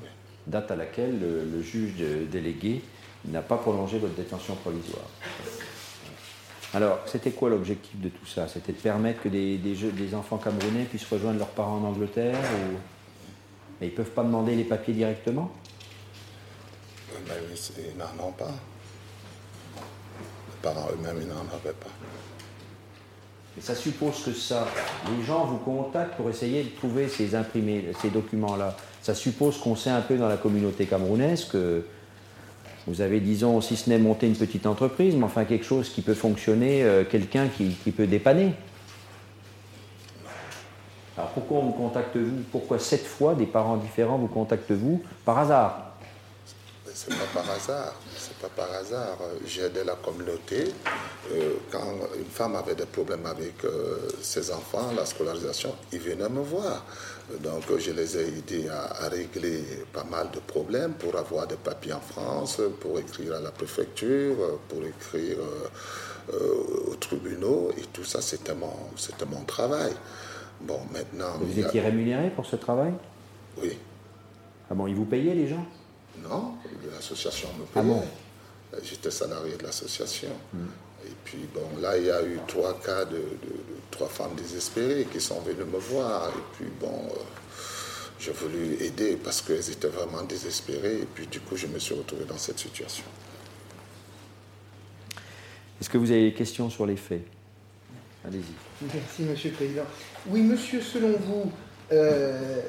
date 0.48 0.72
à 0.72 0.75
laquelle 0.75 1.20
le, 1.20 1.62
juge 1.62 1.94
délégué 2.32 2.82
n'a 3.25 3.44
pas 3.44 3.58
prolongé 3.58 4.00
votre 4.00 4.15
détention 4.15 4.56
provisoire. 4.56 5.06
Alors, 6.74 7.01
c'était 7.06 7.32
quoi 7.32 7.51
l'objectif 7.51 8.01
de 8.01 8.10
tout 8.10 8.25
ça? 8.25 8.48
C'était 8.48 8.74
de 8.74 8.80
permettre 8.80 9.22
que 9.22 9.30
des, 9.30 10.15
enfants 10.15 10.38
camerounais 10.38 10.86
puissent 10.86 11.08
rejoindre 11.08 11.38
leurs 11.38 11.50
parents 11.50 11.77
en 11.77 11.84
Angleterre. 11.84 12.39
Et 13.80 13.86
ils 13.86 13.92
ne 13.92 13.96
peuvent 13.96 14.10
pas 14.10 14.24
demander 14.24 14.56
les 14.56 14.63
papiers 14.63 14.96
directement? 14.96 15.51
Mais 17.27 17.34
ils 17.77 17.98
n'en 17.98 18.27
ont 18.27 18.32
pas. 18.32 18.56
Parents 20.65 20.88
eux-mêmes, 20.91 21.27
n'en 21.27 21.41
avaient 21.41 21.75
pas. 21.75 21.91
Ça 23.62 23.75
suppose 23.75 24.24
que 24.24 24.34
ça, 24.34 24.67
les 25.15 25.24
gens 25.24 25.45
vous 25.45 25.60
contactent 25.60 26.15
pour 26.15 26.27
essayer 26.27 26.63
de 26.63 26.69
trouver 26.69 27.07
ces 27.07 27.36
imprimés, 27.36 27.86
ces 28.01 28.10
documents-là. 28.10 28.75
Ça 29.03 29.13
suppose 29.13 29.60
qu'on 29.60 29.75
sait 29.75 29.91
un 29.91 30.01
peu 30.01 30.17
dans 30.17 30.27
la 30.27 30.38
communauté 30.38 30.88
camerounaise 30.88 31.45
que 31.45 31.86
vous 32.88 33.01
avez, 33.01 33.19
disons, 33.19 33.62
si 33.62 33.75
ce 33.75 33.91
n'est 33.91 34.00
monter 34.00 34.25
une 34.25 34.36
petite 34.36 34.65
entreprise, 34.65 35.15
mais 35.15 35.25
enfin 35.25 35.45
quelque 35.45 35.65
chose 35.65 35.89
qui 35.89 36.01
peut 36.01 36.15
fonctionner, 36.15 36.81
euh, 36.81 37.03
quelqu'un 37.03 37.48
qui, 37.48 37.75
qui, 37.84 37.91
peut 37.91 38.07
dépanner. 38.07 38.53
Alors 41.15 41.29
pourquoi 41.29 41.60
on 41.60 41.65
vous 41.67 41.74
contacte 41.74 42.17
vous? 42.17 42.41
Pourquoi 42.51 42.79
sept 42.79 43.05
fois 43.05 43.36
des 43.36 43.45
parents 43.45 43.77
différents 43.77 44.17
vous 44.17 44.27
contactent 44.27 44.72
vous 44.72 45.03
par 45.25 45.38
hasard? 45.38 45.95
C'est 46.96 47.10
pas 47.10 47.42
par 47.42 47.52
hasard. 47.52 47.94
C'est 48.16 48.38
pas 48.38 48.48
par 48.48 48.74
hasard. 48.74 49.18
J'ai 49.46 49.64
aidé 49.64 49.84
la 49.84 49.96
communauté. 49.96 50.64
Euh, 51.30 51.56
quand 51.70 51.84
une 52.18 52.24
femme 52.24 52.56
avait 52.56 52.74
des 52.74 52.86
problèmes 52.86 53.25
avec 53.25 53.66
euh, 53.66 53.98
ses 54.22 54.50
enfants, 54.50 54.92
la 54.96 55.06
scolarisation, 55.06 55.75
ils 55.92 56.00
venaient 56.00 56.30
me 56.30 56.40
voir. 56.40 56.86
Donc 57.44 57.64
je 57.78 57.92
les 57.92 58.16
ai 58.16 58.28
aidés 58.30 58.70
à, 58.70 59.10
régler 59.10 59.62
pas 59.92 60.06
mal 60.06 60.32
de 60.32 60.40
problèmes 60.40 60.94
pour 60.94 61.18
avoir 61.18 61.48
des 61.48 61.58
papiers 61.58 61.92
en 61.92 62.00
France, 62.00 62.62
pour 62.80 62.98
écrire 62.98 63.36
à 63.36 63.42
la 63.42 63.52
préfecture, 63.52 64.58
pour 64.70 64.80
écrire 64.86 65.38
euh, 66.34 66.92
aux 66.92 66.96
tribunaux. 66.96 67.72
Et 67.78 67.82
tout 67.92 68.06
ça, 68.06 68.22
c'était 68.22 68.56
mon, 68.56 68.72
c'était 68.96 69.25
mon 69.25 69.44
travail. 69.44 69.92
Bon, 70.62 70.80
maintenant... 70.94 71.40
Vous 71.42 71.60
étiez 71.60 71.82
rémunéré 71.82 72.30
pour 72.30 72.46
ce 72.46 72.56
travail? 72.56 72.94
Oui. 73.62 73.78
Ah 74.72 74.74
bon, 74.74 74.88
ils 74.88 74.96
vous 74.96 75.04
payaient 75.04 75.36
les 75.36 75.48
gens? 75.50 75.66
Non, 76.24 76.55
l'association 76.93 77.50
me 77.60 77.65
payait. 77.65 77.75
Ah 77.75 77.81
bon 77.81 78.03
J'étais 78.84 79.12
salarié 79.12 79.55
de 79.57 79.63
l'association. 79.63 80.31
Hmm. 80.53 80.65
Et 81.05 81.12
puis, 81.24 81.48
bon, 81.53 81.81
là, 81.81 81.98
il 81.98 82.05
y 82.05 82.12
a 82.12 82.24
eu 82.24 82.39
trois 82.48 82.79
cas 82.79 83.05
de, 83.05 83.22
trois 83.91 84.07
femmes 84.07 84.36
désespérées 84.36 85.07
qui 85.12 85.22
sont 85.22 85.39
venues 85.41 85.63
me 85.63 85.77
voir. 85.77 86.29
Et 86.29 86.41
puis, 86.57 86.72
bon, 86.79 86.88
euh, 86.88 87.19
j'ai 88.19 88.31
voulu 88.31 88.75
aider 88.81 89.17
parce 89.24 89.41
qu'elles 89.41 89.69
étaient 89.69 89.88
vraiment 89.88 90.24
désespérées. 90.24 91.01
Et 91.01 91.07
puis, 91.13 91.27
du 91.27 91.39
coup, 91.39 91.55
je 91.55 91.67
me 91.67 91.79
suis 91.79 91.93
retrouvé 91.93 92.25
dans 92.25 92.38
cette 92.38 92.60
situation. 92.60 93.05
Est-ce 95.79 95.89
que 95.89 95.98
vous 95.98 96.12
avez 96.12 96.31
des 96.31 96.34
questions 96.34 96.69
sur 96.69 96.86
les 96.86 96.95
faits? 96.98 97.25
Allez-y. 98.25 98.88
Merci, 98.93 99.22
Monsieur 99.24 99.50
le 99.51 99.55
Président. 99.55 99.84
Oui, 100.27 100.41
Monsieur, 100.41 100.81
selon 100.81 101.12
vous, 101.17 101.51
euh, 101.92 102.62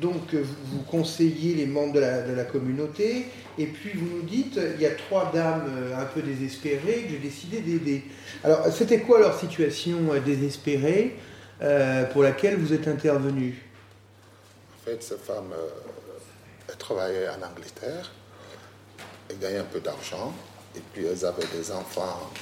donc 0.00 0.34
vous 0.34 0.82
conseillez 0.90 1.54
les 1.54 1.66
membres 1.66 1.92
de 1.92 2.00
la, 2.00 2.44
communauté, 2.44 3.26
et 3.58 3.66
puis 3.66 3.92
vous 3.94 4.16
nous 4.16 4.22
dites, 4.22 4.58
il 4.74 4.80
y 4.80 4.86
a 4.86 4.94
trois 4.94 5.30
dames 5.32 5.66
euh, 5.68 6.00
un 6.00 6.04
peu 6.06 6.22
désespérées 6.22 7.02
que 7.02 7.10
j'ai 7.10 7.18
décidé 7.18 7.60
d'aider. 7.60 8.04
Alors, 8.42 8.66
c'était 8.72 9.00
quoi 9.00 9.20
leur 9.20 9.38
situation 9.38 9.98
euh, 10.12 10.20
désespérée 10.20 11.16
pour 12.12 12.24
laquelle 12.24 12.56
vous 12.56 12.72
êtes 12.72 12.88
intervenu 12.88 13.62
En 14.80 14.90
fait, 14.90 15.00
ces 15.00 15.16
femmes, 15.16 15.54
travaillaient 16.76 17.28
en 17.28 17.46
Angleterre, 17.48 18.10
elles 19.30 19.38
gagnaient 19.38 19.58
un 19.58 19.64
peu 19.64 19.78
d'argent, 19.78 20.32
et 20.74 20.80
puis 20.92 21.06
elles 21.06 21.24
avaient 21.24 21.46
des 21.56 21.70
enfants 21.70 22.32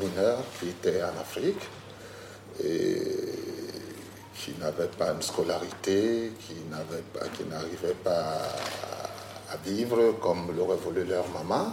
mineurs 0.00 0.42
qui 0.58 0.70
étaient 0.70 1.02
en 1.02 1.20
Afrique, 1.20 1.60
et 2.64 3.02
qui 4.50 4.60
n'avaient 4.60 4.88
pas 4.88 5.12
une 5.12 5.22
scolarité, 5.22 6.32
qui 6.46 6.54
n'arrivaient 6.70 7.94
pas, 8.02 8.38
à, 9.52 9.56
vivre 9.64 10.12
comme 10.20 10.56
l'aurait 10.56 10.76
voulu 10.76 11.04
leur 11.04 11.28
maman. 11.28 11.72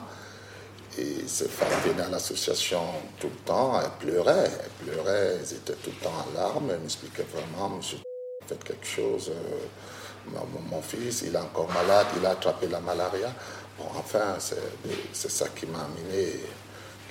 Et 0.97 1.27
ces 1.27 1.47
femmes 1.47 1.67
venaient 1.85 2.03
à 2.03 2.09
l'association 2.09 2.81
tout 3.19 3.27
le 3.27 3.45
temps, 3.45 3.79
elles 3.79 4.07
pleuraient, 4.07 4.49
elles 4.49 4.85
pleuraient, 4.85 5.37
elles 5.39 5.53
étaient 5.53 5.73
tout 5.73 5.91
le 5.91 6.03
temps 6.03 6.25
en 6.27 6.33
larmes, 6.33 6.71
elles 6.71 6.79
m'expliquaient 6.79 7.27
vraiment, 7.31 7.69
monsieur, 7.69 7.99
faites 8.47 8.63
quelque 8.63 8.85
chose, 8.85 9.29
euh, 9.29 10.39
mon, 10.71 10.81
fils, 10.81 11.21
il 11.21 11.35
est 11.35 11.39
encore 11.39 11.71
malade, 11.71 12.07
il 12.19 12.25
a 12.25 12.31
attrapé 12.31 12.67
la 12.67 12.79
malaria. 12.79 13.31
Bon, 13.77 13.85
enfin, 13.95 14.37
c'est 14.39 15.31
ça 15.31 15.47
qui 15.49 15.67
m'a 15.67 15.83
amené, 15.83 16.31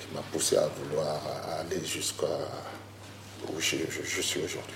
qui 0.01 0.13
m'a 0.13 0.21
poussé 0.33 0.57
à 0.57 0.67
vouloir 0.67 1.21
aller 1.59 1.83
jusqu'à 1.85 2.25
où 3.47 3.59
je 3.59 4.21
suis 4.21 4.43
aujourd'hui. 4.43 4.75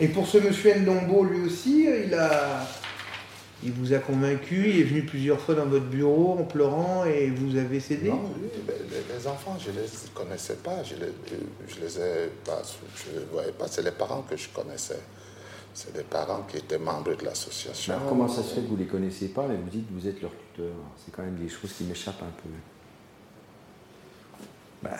Et 0.00 0.08
pour 0.08 0.26
ce 0.26 0.38
monsieur 0.38 0.74
Ndombo, 0.78 1.24
lui 1.24 1.44
aussi, 1.46 1.88
il, 2.06 2.14
a, 2.14 2.66
il 3.64 3.72
vous 3.72 3.92
a 3.92 3.98
convaincu, 3.98 4.70
il 4.70 4.80
est 4.80 4.84
venu 4.84 5.02
plusieurs 5.02 5.40
fois 5.40 5.56
dans 5.56 5.66
votre 5.66 5.86
bureau 5.86 6.38
en 6.38 6.44
pleurant 6.44 7.04
et 7.04 7.30
vous 7.30 7.56
avez 7.56 7.80
cédé? 7.80 8.10
Non, 8.10 8.32
oui, 8.40 8.48
les, 8.68 9.26
enfants, 9.26 9.56
je 9.58 9.70
ne 9.70 9.76
les 9.76 9.88
connaissais 10.14 10.56
pas, 10.56 10.84
je 10.84 10.94
les, 10.94 11.12
je 11.66 11.80
les 11.80 11.98
ai 11.98 12.28
pas, 12.44 12.62
je 12.94 13.18
les 13.18 13.24
voyais 13.26 13.52
pas, 13.52 13.66
c'est 13.66 13.82
les 13.82 13.90
parents 13.90 14.22
que 14.22 14.36
je 14.36 14.48
connaissais. 14.50 15.00
C'est 15.74 15.92
des 15.92 16.02
parents 16.02 16.42
qui 16.42 16.56
étaient 16.56 16.78
membres 16.78 17.16
de 17.16 17.24
l'association. 17.24 17.94
Alors 17.94 18.08
comment 18.08 18.28
ça 18.28 18.42
se 18.42 18.54
fait 18.54 18.60
que 18.62 18.66
vous 18.66 18.76
ne 18.76 18.80
les 18.80 18.86
connaissez 18.86 19.28
pas, 19.28 19.46
mais 19.46 19.56
vous 19.56 19.68
dites 19.68 19.86
que 19.88 19.94
vous 19.94 20.08
êtes 20.08 20.20
leur 20.22 20.32
tuteur? 20.32 20.72
C'est 21.04 21.14
quand 21.14 21.22
même 21.22 21.36
des 21.36 21.48
choses 21.48 21.72
qui 21.72 21.84
m'échappent 21.84 22.22
un 22.22 22.32
peu. 22.42 22.48
Ben, 24.82 24.96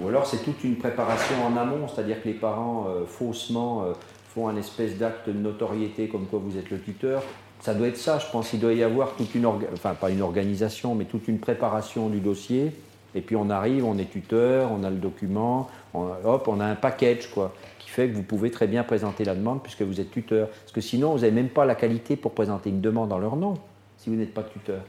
ou 0.00 0.08
alors 0.08 0.26
c'est 0.26 0.44
toute 0.44 0.62
une 0.64 0.76
préparation 0.76 1.34
en 1.44 1.56
amont, 1.56 1.88
c'est-à-dire 1.88 2.22
que 2.22 2.28
les 2.28 2.34
parents 2.34 2.86
euh, 2.88 3.04
faussement 3.06 3.82
euh, 3.82 3.92
font 4.34 4.48
un 4.48 4.56
espèce 4.56 4.96
d'acte 4.96 5.28
de 5.28 5.32
notoriété 5.32 6.08
comme 6.08 6.26
quoi 6.26 6.40
vous 6.42 6.56
êtes 6.56 6.70
le 6.70 6.80
tuteur. 6.80 7.22
Ça 7.60 7.74
doit 7.74 7.88
être 7.88 7.96
ça, 7.96 8.18
je 8.18 8.30
pense. 8.30 8.52
Il 8.52 8.60
doit 8.60 8.72
y 8.72 8.84
avoir 8.84 9.16
toute 9.16 9.34
une, 9.34 9.46
enfin 9.46 9.94
pas 9.94 10.10
une 10.10 10.22
organisation, 10.22 10.94
mais 10.94 11.06
toute 11.06 11.26
une 11.26 11.40
préparation 11.40 12.08
du 12.08 12.20
dossier. 12.20 12.72
Et 13.14 13.20
puis 13.20 13.34
on 13.34 13.50
arrive, 13.50 13.84
on 13.84 13.98
est 13.98 14.08
tuteur, 14.10 14.70
on 14.70 14.84
a 14.84 14.90
le 14.90 14.96
document, 14.96 15.68
hop, 15.94 16.46
on 16.46 16.60
a 16.60 16.66
un 16.66 16.74
package 16.76 17.30
quoi, 17.30 17.52
qui 17.78 17.88
fait 17.88 18.08
que 18.08 18.14
vous 18.14 18.22
pouvez 18.22 18.50
très 18.50 18.66
bien 18.66 18.84
présenter 18.84 19.24
la 19.24 19.34
demande 19.34 19.62
puisque 19.62 19.82
vous 19.82 20.00
êtes 20.00 20.10
tuteur. 20.10 20.48
Parce 20.48 20.72
que 20.72 20.80
sinon, 20.80 21.12
vous 21.12 21.20
n'avez 21.20 21.32
même 21.32 21.48
pas 21.48 21.64
la 21.64 21.74
qualité 21.74 22.16
pour 22.16 22.32
présenter 22.32 22.70
une 22.70 22.80
demande 22.80 23.12
en 23.12 23.18
leur 23.18 23.34
nom 23.34 23.54
si 23.96 24.10
vous 24.10 24.16
n'êtes 24.16 24.34
pas 24.34 24.44
tuteur. 24.44 24.82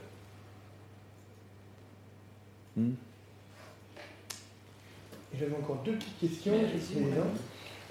Hmm? 2.77 2.91
J'avais 5.39 5.55
encore 5.55 5.81
deux 5.85 5.93
petites 5.93 6.19
questions, 6.19 6.53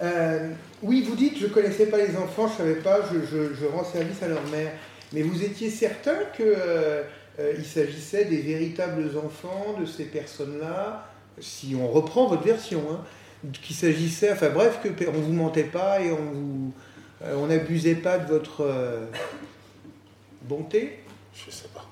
euh, 0.00 0.50
oui, 0.82 1.02
vous 1.02 1.16
dites, 1.16 1.38
je 1.38 1.46
ne 1.46 1.50
connaissais 1.50 1.86
pas 1.86 1.98
les 1.98 2.16
enfants, 2.16 2.46
je 2.46 2.62
ne 2.62 2.68
savais 2.68 2.80
pas, 2.80 3.00
je, 3.02 3.66
rends 3.66 3.84
service 3.84 4.22
à 4.22 4.28
leur 4.28 4.44
mère. 4.48 4.70
Mais 5.12 5.22
vous 5.22 5.42
étiez 5.42 5.70
certain 5.70 6.16
qu'il 6.36 6.46
euh, 6.46 7.02
euh, 7.40 7.62
s'agissait 7.64 8.26
des 8.26 8.38
véritables 8.38 9.10
enfants 9.16 9.74
de 9.80 9.86
ces 9.86 10.04
personnes-là, 10.04 11.08
si 11.40 11.74
on 11.80 11.88
reprend 11.88 12.28
votre 12.28 12.44
version, 12.44 12.82
hein, 12.92 13.00
qu'il 13.62 13.74
s'agissait, 13.74 14.32
enfin 14.32 14.50
bref, 14.50 14.80
que 14.82 15.08
on 15.08 15.12
vous 15.12 15.32
mentait 15.32 15.64
pas 15.64 16.00
et 16.00 16.12
on 16.12 16.16
vous, 16.16 16.72
on 17.24 17.46
n'abusait 17.46 17.96
pas 17.96 18.18
de 18.18 18.28
votre 18.28 18.68
bonté? 20.42 21.00
Je 21.34 21.46
ne 21.46 21.52
sais 21.52 21.68
pas. 21.74 21.88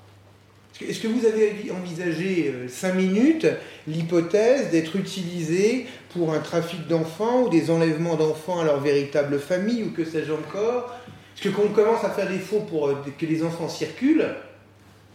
Est-ce 0.81 0.99
que 0.99 1.07
vous 1.07 1.25
avez 1.25 1.71
envisagé 1.71 2.53
euh, 2.53 2.67
cinq 2.67 2.93
minutes 2.93 3.47
l'hypothèse 3.87 4.69
d'être 4.69 4.95
utilisé 4.95 5.87
pour 6.09 6.33
un 6.33 6.39
trafic 6.39 6.87
d'enfants 6.87 7.43
ou 7.43 7.49
des 7.49 7.71
enlèvements 7.71 8.15
d'enfants 8.15 8.59
à 8.59 8.63
leur 8.63 8.79
véritable 8.79 9.39
famille 9.39 9.83
ou 9.83 9.91
que 9.91 10.05
sais-je 10.05 10.31
encore? 10.31 10.93
Parce 11.33 11.41
que 11.41 11.49
quand 11.49 11.63
on 11.65 11.73
commence 11.73 12.03
à 12.03 12.11
faire 12.11 12.29
des 12.29 12.39
faux 12.39 12.59
pour 12.59 12.87
euh, 12.87 12.95
que 13.17 13.25
les 13.25 13.43
enfants 13.43 13.69
circulent, 13.69 14.35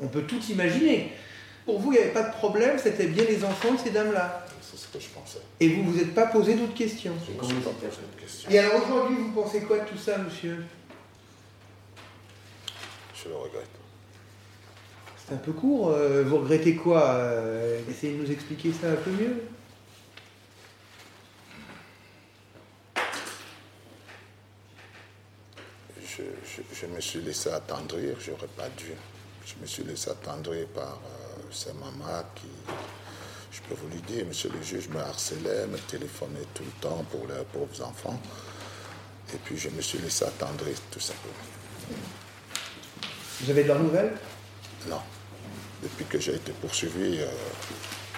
on 0.00 0.08
peut 0.08 0.22
tout 0.22 0.40
imaginer. 0.50 1.12
Pour 1.64 1.78
vous, 1.78 1.92
il 1.92 1.96
n'y 1.96 2.02
avait 2.02 2.12
pas 2.12 2.24
de 2.24 2.32
problème, 2.32 2.76
c'était 2.76 3.06
bien 3.06 3.24
les 3.24 3.44
enfants 3.44 3.74
de 3.74 3.78
ces 3.78 3.90
dames-là? 3.90 4.44
C'est 4.60 4.76
ce 4.76 4.88
que 4.88 4.98
je 4.98 5.08
pensais. 5.10 5.38
Et 5.60 5.68
vous 5.68 5.82
ne 5.84 5.90
vous 5.90 6.00
êtes 6.00 6.14
pas 6.14 6.26
posé 6.26 6.54
d'autres 6.54 6.74
questions? 6.74 7.12
Je 7.24 7.32
ne 7.32 7.38
me 7.38 7.44
suis 7.44 7.54
pas 7.56 7.70
posé 7.70 7.86
d'autres 7.86 8.20
questions. 8.20 8.50
Et 8.50 8.58
alors 8.58 8.82
aujourd'hui, 8.84 9.16
vous 9.16 9.30
pensez 9.30 9.60
quoi 9.60 9.78
de 9.78 9.88
tout 9.88 9.98
ça, 9.98 10.18
monsieur? 10.18 10.64
Je 13.14 13.28
le 13.28 13.36
regrette. 13.36 13.81
C'est 15.32 15.38
un 15.38 15.40
peu 15.40 15.52
court. 15.52 15.88
Euh, 15.88 16.24
vous 16.26 16.38
regrettez 16.38 16.76
quoi 16.76 17.14
euh, 17.14 17.80
Essayez 17.88 18.18
de 18.18 18.22
nous 18.22 18.30
expliquer 18.30 18.70
ça 18.70 18.90
un 18.90 18.96
peu 18.96 19.10
mieux. 19.10 19.42
Je, 26.74 26.86
me 26.86 27.00
suis 27.00 27.22
laissé 27.22 27.48
attendrir, 27.48 28.16
j'aurais 28.20 28.48
pas 28.48 28.68
dû. 28.76 28.92
Je 29.46 29.54
me 29.58 29.66
suis 29.66 29.84
laissé 29.84 30.10
attendrir 30.10 30.66
par 30.68 31.00
euh, 31.06 31.40
ces 31.50 31.72
mamans 31.72 32.24
qui, 32.34 32.48
je 33.52 33.60
peux 33.62 33.74
vous 33.74 33.88
le 33.88 34.00
dire, 34.02 34.26
monsieur 34.26 34.50
le 34.50 34.62
juge 34.62 34.88
me 34.88 35.00
harcelait, 35.00 35.66
me 35.66 35.78
téléphonait 35.78 36.46
tout 36.52 36.64
le 36.64 36.80
temps 36.82 37.04
pour 37.10 37.26
leurs 37.26 37.46
pauvres 37.46 37.82
enfants. 37.82 38.20
Et 39.32 39.38
puis 39.38 39.56
je 39.56 39.70
me 39.70 39.80
suis 39.80 39.98
laissé 39.98 40.26
attendrir 40.26 40.76
tout 40.90 41.00
simplement. 41.00 41.34
Vous 43.40 43.50
avez 43.50 43.62
de 43.62 43.68
leurs 43.68 43.80
nouvelles? 43.80 44.12
Non. 44.88 45.00
Depuis 45.82 46.04
que 46.04 46.18
j'ai 46.18 46.34
été 46.34 46.52
poursuivi, 46.52 47.18
euh, 47.18 47.26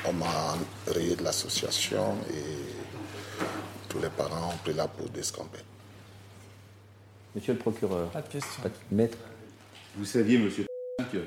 on 0.06 0.12
m'a 0.12 0.54
rayé 0.86 1.16
de 1.16 1.22
l'association 1.22 2.14
et 2.30 3.42
tous 3.88 4.00
les 4.00 4.10
parents 4.10 4.52
ont 4.52 4.56
pris 4.58 4.74
la 4.74 4.86
peau 4.86 5.08
d'escampette. 5.08 5.64
Monsieur 7.34 7.54
le 7.54 7.58
procureur. 7.58 8.10
Pas 8.10 8.20
de 8.20 8.28
question. 8.28 8.62
Maître. 8.90 9.16
Vous 9.96 10.04
saviez, 10.04 10.38
monsieur, 10.38 10.66
que 11.10 11.24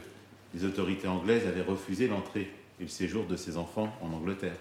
les 0.53 0.63
autorités 0.63 1.07
anglaises 1.07 1.47
avaient 1.47 1.61
refusé 1.61 2.07
l'entrée 2.07 2.51
et 2.79 2.83
le 2.83 2.87
séjour 2.87 3.25
de 3.25 3.35
ses 3.35 3.57
enfants 3.57 3.91
en 4.01 4.13
Angleterre. 4.13 4.55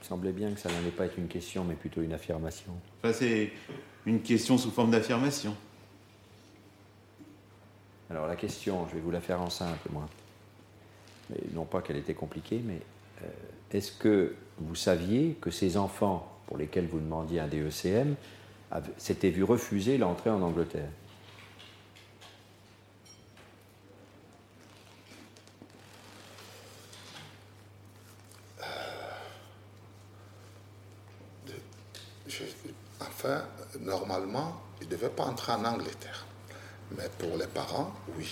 Il 0.00 0.06
semblait 0.06 0.32
bien 0.32 0.52
que 0.52 0.60
ça 0.60 0.70
n'allait 0.70 0.90
pas 0.90 1.06
être 1.06 1.18
une 1.18 1.28
question, 1.28 1.64
mais 1.64 1.74
plutôt 1.74 2.02
une 2.02 2.12
affirmation. 2.12 2.72
Enfin, 3.02 3.12
c'est 3.12 3.50
une 4.06 4.20
question 4.20 4.58
sous 4.58 4.70
forme 4.70 4.90
d'affirmation. 4.92 5.56
Alors 8.12 8.26
la 8.26 8.36
question, 8.36 8.86
je 8.90 8.94
vais 8.96 9.00
vous 9.00 9.10
la 9.10 9.22
faire 9.22 9.40
en 9.40 9.48
simple, 9.48 9.88
moi. 9.90 10.06
Mais 11.30 11.38
non 11.54 11.64
pas 11.64 11.80
qu'elle 11.80 11.96
était 11.96 12.12
compliquée, 12.12 12.60
mais 12.62 12.78
euh, 13.22 13.26
est-ce 13.70 13.90
que 13.90 14.34
vous 14.58 14.74
saviez 14.74 15.38
que 15.40 15.50
ces 15.50 15.78
enfants 15.78 16.30
pour 16.46 16.58
lesquels 16.58 16.86
vous 16.86 17.00
demandiez 17.00 17.40
un 17.40 17.46
DECM 17.48 18.14
s'étaient 18.98 19.30
vus 19.30 19.44
refuser 19.44 19.96
l'entrée 19.96 20.28
en 20.28 20.42
Angleterre? 20.42 20.90
Enfin, 33.00 33.42
normalement, 33.80 34.60
ils 34.82 34.86
ne 34.86 34.90
devaient 34.90 35.08
pas 35.08 35.24
entrer 35.24 35.52
en 35.52 35.64
Angleterre. 35.64 36.26
Mais 36.96 37.08
pour 37.18 37.36
les 37.38 37.46
parents, 37.46 37.92
oui. 38.18 38.28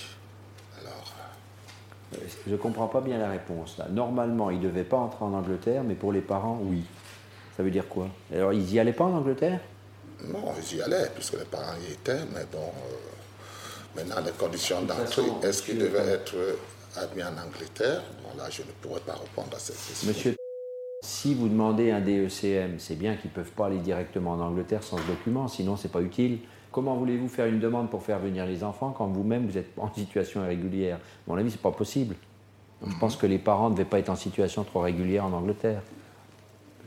Alors. 0.81 1.15
Euh, 2.15 2.19
Je 2.47 2.53
ne 2.53 2.57
comprends 2.57 2.89
pas 2.89 3.01
bien 3.01 3.19
la 3.19 3.31
réponse. 3.31 3.79
Là. 3.79 3.87
Normalement, 3.91 4.51
ils 4.51 4.59
ne 4.59 4.65
devaient 4.65 4.85
pas 4.85 4.99
entrer 4.99 5.25
en 5.25 5.33
Angleterre, 5.33 5.83
mais 5.85 5.95
pour 5.95 6.13
les 6.13 6.21
parents, 6.21 6.59
oui. 6.63 6.85
Ça 7.57 7.63
veut 7.63 7.71
dire 7.71 7.89
quoi? 7.89 8.09
Alors, 8.33 8.53
ils 8.53 8.65
n'y 8.65 8.79
allaient 8.79 8.93
pas 8.93 9.05
en 9.05 9.15
Angleterre? 9.17 9.61
Non, 10.25 10.53
ils 10.59 10.77
y 10.77 10.83
allaient, 10.83 11.11
puisque 11.15 11.35
les 11.35 11.45
parents 11.45 11.77
y 11.89 11.93
étaient, 11.93 12.25
mais 12.35 12.45
bon. 12.51 12.59
Euh, 12.59 13.97
maintenant, 13.97 14.21
les 14.25 14.33
conditions 14.33 14.83
d'entrée, 14.83 15.23
est-ce 15.43 15.63
qu'ils 15.63 15.79
devaient 15.79 16.09
être 16.11 16.35
admis 16.97 17.23
en 17.23 17.37
Angleterre? 17.39 18.03
Bon, 18.23 18.37
là, 18.37 18.51
je 18.51 18.63
ne 18.63 18.73
pourrais 18.83 19.01
pas 19.01 19.15
répondre 19.15 19.57
à 19.57 19.59
cette 19.59 19.77
question. 19.77 20.09
Monsieur, 20.09 20.37
si 21.03 21.35
vous 21.35 21.49
demandez 21.49 21.91
un 21.91 22.01
DECM, 22.01 22.79
c'est 22.79 22.97
bien 22.97 23.17
qu'ils 23.17 23.31
ne 23.31 23.35
peuvent 23.35 23.53
pas 23.53 23.67
aller 23.67 23.79
directement 23.79 24.33
en 24.33 24.41
Angleterre 24.41 24.83
sans 24.83 24.99
ce 24.99 25.07
document, 25.07 25.49
sinon 25.49 25.77
c'est 25.77 25.91
pas 25.91 26.03
utile. 26.03 26.39
Comment 26.73 26.95
voulez-vous 26.97 27.29
faire 27.29 27.47
une 27.47 27.59
demande 27.59 27.91
pour 27.91 28.03
faire 28.03 28.19
venir 28.21 28.47
les 28.47 28.63
enfants 28.63 28.95
quand 28.97 29.07
vous-même 29.07 29.47
vous 29.47 29.59
êtes 29.59 29.71
en 29.77 29.93
situation 29.93 30.45
irrégulière? 30.45 30.97
À 30.97 31.31
mon 31.31 31.37
avis, 31.37 31.51
c'est 31.51 31.61
pas 31.61 31.73
possible. 31.73 32.15
Je 32.87 32.97
pense 32.99 33.17
que 33.17 33.27
les 33.27 33.39
parents 33.39 33.71
ne 33.71 33.75
devaient 33.75 33.89
pas 33.89 33.99
être 33.99 34.09
en 34.09 34.17
situation 34.17 34.63
trop 34.63 34.81
régulière 34.81 35.25
en 35.25 35.33
Angleterre. 35.33 35.83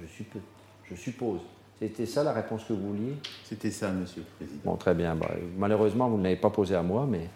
Je 0.01 0.07
suppose. 0.07 0.41
Je 0.89 0.95
suppose. 0.95 1.41
C'était 1.79 2.05
ça 2.05 2.23
la 2.23 2.31
réponse 2.31 2.63
que 2.63 2.73
vous 2.73 2.93
vouliez? 2.93 3.13
C'était 3.43 3.71
ça, 3.71 3.91
monsieur 3.91 4.21
le 4.21 4.45
président. 4.45 4.61
Bon, 4.63 4.77
très 4.77 4.93
bien. 4.93 5.15
Bah, 5.15 5.29
malheureusement, 5.57 6.07
vous 6.07 6.17
ne 6.17 6.23
l'avez 6.23 6.37
pas 6.37 6.49
posé 6.49 6.75
à 6.75 6.81
moi, 6.81 7.05
mais 7.09 7.29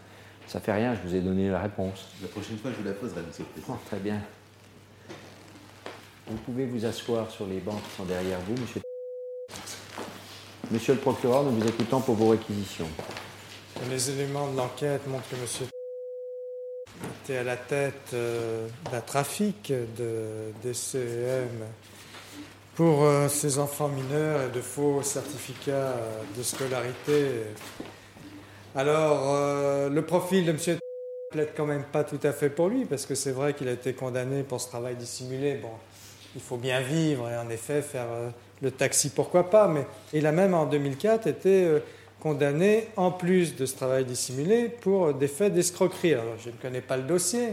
ça 0.47 0.59
fait 0.59 0.73
rien, 0.73 0.95
je 0.95 1.07
vous 1.07 1.13
ai 1.13 1.21
donné 1.21 1.49
la 1.49 1.59
réponse. 1.59 2.07
La 2.21 2.29
prochaine 2.29 2.57
fois, 2.57 2.71
je 2.71 2.77
vous 2.77 2.85
la 2.85 2.93
poserai, 2.93 3.21
monsieur 3.27 3.43
le 3.43 3.49
président. 3.49 3.73
Oh, 3.77 3.85
très 3.85 3.99
bien. 3.99 4.21
Vous 6.29 6.37
pouvez 6.37 6.65
vous 6.65 6.85
asseoir 6.85 7.31
sur 7.31 7.47
les 7.47 7.59
bancs 7.59 7.81
qui 7.81 7.95
sont 7.95 8.03
derrière 8.03 8.39
vous, 8.41 8.55
monsieur. 8.61 8.81
Monsieur 10.69 10.93
le 10.93 10.99
procureur, 10.99 11.43
nous 11.43 11.51
vous 11.51 11.67
écoutons 11.67 12.01
pour 12.01 12.15
vos 12.15 12.29
réquisitions. 12.29 12.89
Les 13.89 14.09
éléments 14.09 14.51
de 14.51 14.57
l'enquête 14.57 15.07
montrent 15.07 15.29
que 15.29 15.37
monsieur 15.37 15.67
était 17.23 17.37
à 17.37 17.43
la 17.43 17.55
tête 17.55 18.11
euh, 18.13 18.67
d'un 18.91 18.99
trafic 18.99 19.71
de 19.71 20.51
DCM 20.63 21.49
pour 22.75 23.03
euh, 23.03 23.29
ces 23.29 23.59
enfants 23.59 23.87
mineurs 23.87 24.41
et 24.41 24.49
de 24.49 24.61
faux 24.61 25.01
certificats 25.03 25.95
de 26.37 26.43
scolarité. 26.43 27.43
Alors, 28.75 29.33
euh, 29.33 29.89
le 29.89 30.01
profil 30.05 30.45
de 30.45 30.51
monsieur 30.51 30.77
plaide 31.31 31.49
quand 31.55 31.65
même 31.65 31.83
pas 31.83 32.03
tout 32.03 32.19
à 32.23 32.33
fait 32.33 32.49
pour 32.49 32.67
lui, 32.67 32.85
parce 32.85 33.05
que 33.05 33.15
c'est 33.15 33.31
vrai 33.31 33.53
qu'il 33.53 33.67
a 33.67 33.73
été 33.73 33.93
condamné 33.93 34.43
pour 34.43 34.59
ce 34.59 34.67
travail 34.67 34.95
dissimulé. 34.95 35.55
Bon, 35.55 35.71
il 36.35 36.41
faut 36.41 36.57
bien 36.57 36.81
vivre 36.81 37.29
et 37.29 37.37
en 37.37 37.49
effet 37.49 37.81
faire 37.81 38.07
euh, 38.11 38.29
le 38.61 38.71
taxi, 38.71 39.09
pourquoi 39.09 39.49
pas. 39.49 39.67
Mais 39.67 39.85
il 40.13 40.25
a 40.25 40.31
même 40.31 40.53
en 40.53 40.65
2004 40.65 41.27
été 41.27 41.65
euh, 41.65 41.79
condamné, 42.19 42.87
en 42.95 43.11
plus 43.11 43.55
de 43.55 43.65
ce 43.65 43.75
travail 43.75 44.05
dissimulé, 44.05 44.69
pour 44.69 45.13
des 45.13 45.27
faits 45.27 45.53
d'escroquerie. 45.53 46.13
Alors, 46.13 46.37
je 46.43 46.49
ne 46.49 46.55
connais 46.55 46.81
pas 46.81 46.97
le 46.97 47.03
dossier, 47.03 47.49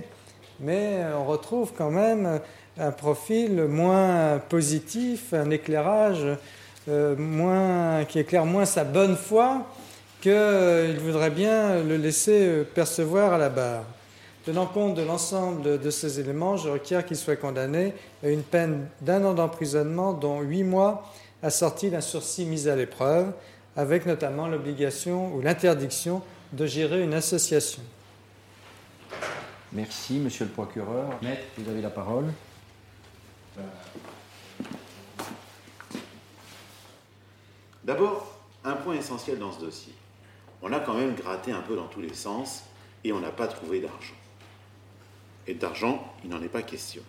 mais 0.60 0.96
euh, 0.96 1.18
on 1.18 1.24
retrouve 1.24 1.72
quand 1.76 1.90
même 1.90 2.40
un 2.78 2.90
profil 2.90 3.64
moins 3.64 4.38
positif, 4.48 5.32
un 5.32 5.50
éclairage 5.50 6.26
euh, 6.88 7.16
moins, 7.16 8.04
qui 8.04 8.18
éclaire 8.18 8.44
moins 8.44 8.66
sa 8.66 8.84
bonne 8.84 9.16
foi 9.16 9.66
qu'il 10.20 10.98
voudrait 11.00 11.30
bien 11.30 11.82
le 11.82 11.96
laisser 11.96 12.46
euh, 12.46 12.64
percevoir 12.64 13.34
à 13.34 13.38
la 13.38 13.48
barre. 13.48 13.84
Tenant 14.44 14.66
compte 14.66 14.94
de 14.94 15.00
l'ensemble 15.00 15.80
de 15.80 15.90
ces 15.90 16.20
éléments, 16.20 16.58
je 16.58 16.68
requiers 16.68 17.02
qu'il 17.06 17.16
soit 17.16 17.36
condamné 17.36 17.94
à 18.22 18.28
une 18.28 18.42
peine 18.42 18.88
d'un 19.00 19.24
an 19.24 19.32
d'emprisonnement, 19.32 20.12
dont 20.12 20.42
huit 20.42 20.64
mois 20.64 21.10
assortis 21.42 21.88
d'un 21.88 22.02
sursis 22.02 22.44
mis 22.44 22.68
à 22.68 22.76
l'épreuve, 22.76 23.32
avec 23.74 24.04
notamment 24.04 24.46
l'obligation 24.46 25.34
ou 25.34 25.40
l'interdiction 25.40 26.20
de 26.52 26.66
gérer 26.66 27.02
une 27.02 27.14
association. 27.14 27.82
Merci, 29.72 30.18
monsieur 30.18 30.44
le 30.44 30.50
procureur. 30.50 31.08
Maître, 31.22 31.42
vous 31.56 31.70
avez 31.70 31.80
la 31.80 31.90
parole. 31.90 32.26
D'abord, 37.82 38.38
un 38.62 38.74
point 38.74 38.94
essentiel 38.94 39.38
dans 39.38 39.52
ce 39.52 39.60
dossier. 39.60 39.94
On 40.62 40.70
a 40.70 40.80
quand 40.80 40.94
même 40.94 41.14
gratté 41.14 41.50
un 41.50 41.62
peu 41.62 41.76
dans 41.76 41.88
tous 41.88 42.00
les 42.00 42.14
sens 42.14 42.62
et 43.04 43.12
on 43.12 43.20
n'a 43.20 43.30
pas 43.30 43.46
trouvé 43.46 43.80
d'argent. 43.80 44.14
Et 45.46 45.54
d'argent, 45.54 46.12
il 46.24 46.30
n'en 46.30 46.42
est 46.42 46.48
pas 46.48 46.62
question. 46.62 47.02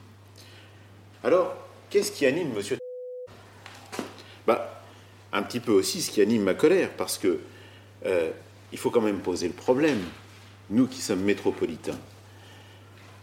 Alors, 1.23 1.55
qu'est-ce 1.89 2.11
qui 2.11 2.25
anime 2.25 2.53
monsieur 2.53 2.77
Bah, 4.45 4.81
un 5.31 5.43
petit 5.43 5.59
peu 5.59 5.71
aussi 5.71 6.01
ce 6.01 6.11
qui 6.11 6.21
anime 6.21 6.43
ma 6.43 6.53
colère, 6.53 6.91
parce 6.97 7.17
que 7.17 7.39
euh, 8.05 8.31
il 8.71 8.77
faut 8.77 8.89
quand 8.89 9.01
même 9.01 9.19
poser 9.19 9.47
le 9.47 9.53
problème. 9.53 10.01
Nous 10.69 10.87
qui 10.87 11.01
sommes 11.01 11.21
métropolitains, 11.21 11.99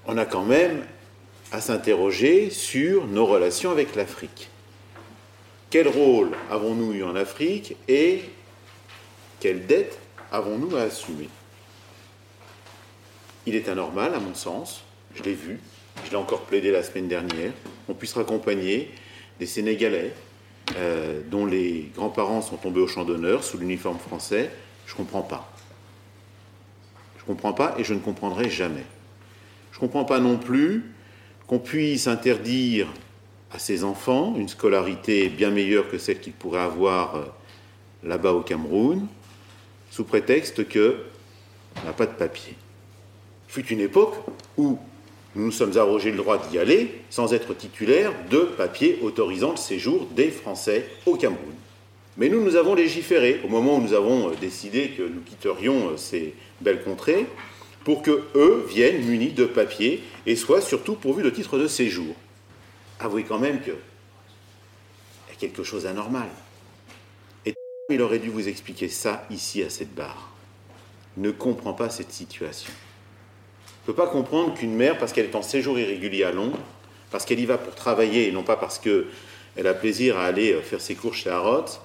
on 0.07 0.16
a 0.16 0.25
quand 0.25 0.44
même 0.44 0.85
à 1.51 1.61
s'interroger 1.61 2.51
sur 2.51 3.07
nos 3.07 3.27
relations 3.27 3.70
avec 3.70 3.94
l'Afrique. 3.94 4.48
Quel 5.70 5.88
rôle 5.88 6.31
avons-nous 6.51 6.92
eu 6.92 7.03
en 7.03 7.16
Afrique 7.16 7.77
et 7.88 8.22
quelle 9.40 9.66
dette 9.66 9.98
avons-nous 10.31 10.77
à 10.77 10.83
assumer? 10.83 11.29
Il 13.46 13.55
est 13.55 13.68
anormal, 13.68 14.14
à 14.14 14.20
mon 14.20 14.35
sens, 14.35 14.85
je 15.14 15.22
l'ai 15.22 15.35
vu, 15.35 15.59
je 16.05 16.11
l'ai 16.11 16.16
encore 16.16 16.42
plaidé 16.42 16.70
la 16.70 16.83
semaine 16.83 17.09
dernière, 17.09 17.53
on 17.88 17.94
puisse 17.94 18.14
raccompagner 18.14 18.90
des 19.38 19.46
Sénégalais 19.46 20.12
euh, 20.77 21.20
dont 21.31 21.46
les 21.46 21.90
grands-parents 21.94 22.42
sont 22.42 22.57
tombés 22.57 22.81
au 22.81 22.87
champ 22.87 23.05
d'honneur 23.05 23.44
sous 23.44 23.59
l'uniforme 23.59 23.98
français. 23.98 24.51
Je 24.87 24.92
ne 24.92 24.96
comprends 24.98 25.22
pas. 25.22 25.51
Je 27.16 27.22
ne 27.22 27.27
comprends 27.27 27.53
pas 27.53 27.75
et 27.79 27.85
je 27.85 27.94
ne 27.94 27.98
comprendrai 27.98 28.48
jamais. 28.48 28.85
Je 29.72 29.77
ne 29.77 29.81
comprends 29.81 30.05
pas 30.05 30.20
non 30.20 30.37
plus 30.37 30.85
qu'on 31.46 31.59
puisse 31.59 32.07
interdire 32.07 32.88
à 33.53 33.59
ces 33.59 33.85
enfants 33.85 34.35
une 34.37 34.48
scolarité 34.48 35.29
bien 35.29 35.51
meilleure 35.51 35.88
que 35.90 35.98
celle 35.98 36.20
qu'ils 36.20 36.33
pourraient 36.33 36.61
avoir 36.61 37.16
euh, 37.16 37.25
là-bas 38.05 38.33
au 38.33 38.40
Cameroun, 38.40 39.07
sous 39.90 40.05
prétexte 40.05 40.72
qu'on 40.72 41.85
n'a 41.85 41.92
pas 41.92 42.07
de 42.07 42.12
papier. 42.12 42.55
Fut 43.48 43.66
une 43.66 43.81
époque 43.81 44.14
où 44.57 44.79
nous 45.34 45.46
nous 45.46 45.52
sommes 45.52 45.76
arrogés 45.78 46.10
le 46.10 46.18
droit 46.18 46.38
d'y 46.38 46.58
aller 46.58 47.00
sans 47.08 47.32
être 47.32 47.54
titulaires 47.54 48.12
de 48.30 48.40
papier 48.40 48.98
autorisant 49.02 49.52
le 49.52 49.56
séjour 49.56 50.06
des 50.14 50.30
Français 50.30 50.86
au 51.06 51.16
Cameroun. 51.16 51.54
Mais 52.18 52.28
nous, 52.28 52.42
nous 52.42 52.56
avons 52.56 52.74
légiféré 52.74 53.40
au 53.42 53.48
moment 53.48 53.76
où 53.76 53.80
nous 53.80 53.94
avons 53.94 54.28
euh, 54.28 54.34
décidé 54.38 54.90
que 54.90 55.02
nous 55.02 55.22
quitterions 55.22 55.90
euh, 55.90 55.96
ces 55.96 56.34
belles 56.60 56.82
contrées 56.82 57.26
pour 57.84 58.02
que 58.02 58.24
eux 58.34 58.66
viennent 58.68 59.02
munis 59.04 59.32
de 59.32 59.46
papier 59.46 60.02
et 60.26 60.36
soient 60.36 60.60
surtout 60.60 60.94
pourvus 60.94 61.22
de 61.22 61.30
titres 61.30 61.58
de 61.58 61.66
séjour. 61.66 62.14
Avouez 63.00 63.24
quand 63.24 63.38
même 63.38 63.60
que 63.62 63.70
y 63.70 65.32
a 65.32 65.36
quelque 65.38 65.64
chose 65.64 65.84
d'anormal. 65.84 66.28
Et 67.46 67.54
il 67.88 68.02
aurait 68.02 68.18
dû 68.18 68.28
vous 68.28 68.46
expliquer 68.46 68.88
ça 68.88 69.26
ici 69.30 69.62
à 69.62 69.70
cette 69.70 69.94
barre. 69.94 70.30
Ne 71.16 71.30
comprend 71.30 71.72
pas 71.72 71.88
cette 71.88 72.12
situation. 72.12 72.72
Ne 73.82 73.86
peut 73.86 73.94
pas 73.94 74.06
comprendre 74.06 74.54
qu'une 74.54 74.74
mère, 74.74 74.96
parce 74.98 75.12
qu'elle 75.12 75.26
est 75.26 75.34
en 75.34 75.42
séjour 75.42 75.78
irrégulier 75.78 76.22
à 76.22 76.30
Londres, 76.30 76.58
parce 77.10 77.24
qu'elle 77.24 77.40
y 77.40 77.46
va 77.46 77.58
pour 77.58 77.74
travailler 77.74 78.28
et 78.28 78.32
non 78.32 78.44
pas 78.44 78.56
parce 78.56 78.78
qu'elle 78.78 79.66
a 79.66 79.74
plaisir 79.74 80.18
à 80.18 80.24
aller 80.24 80.54
faire 80.62 80.80
ses 80.80 80.94
cours 80.94 81.14
chez 81.14 81.30
Harrods, 81.30 81.80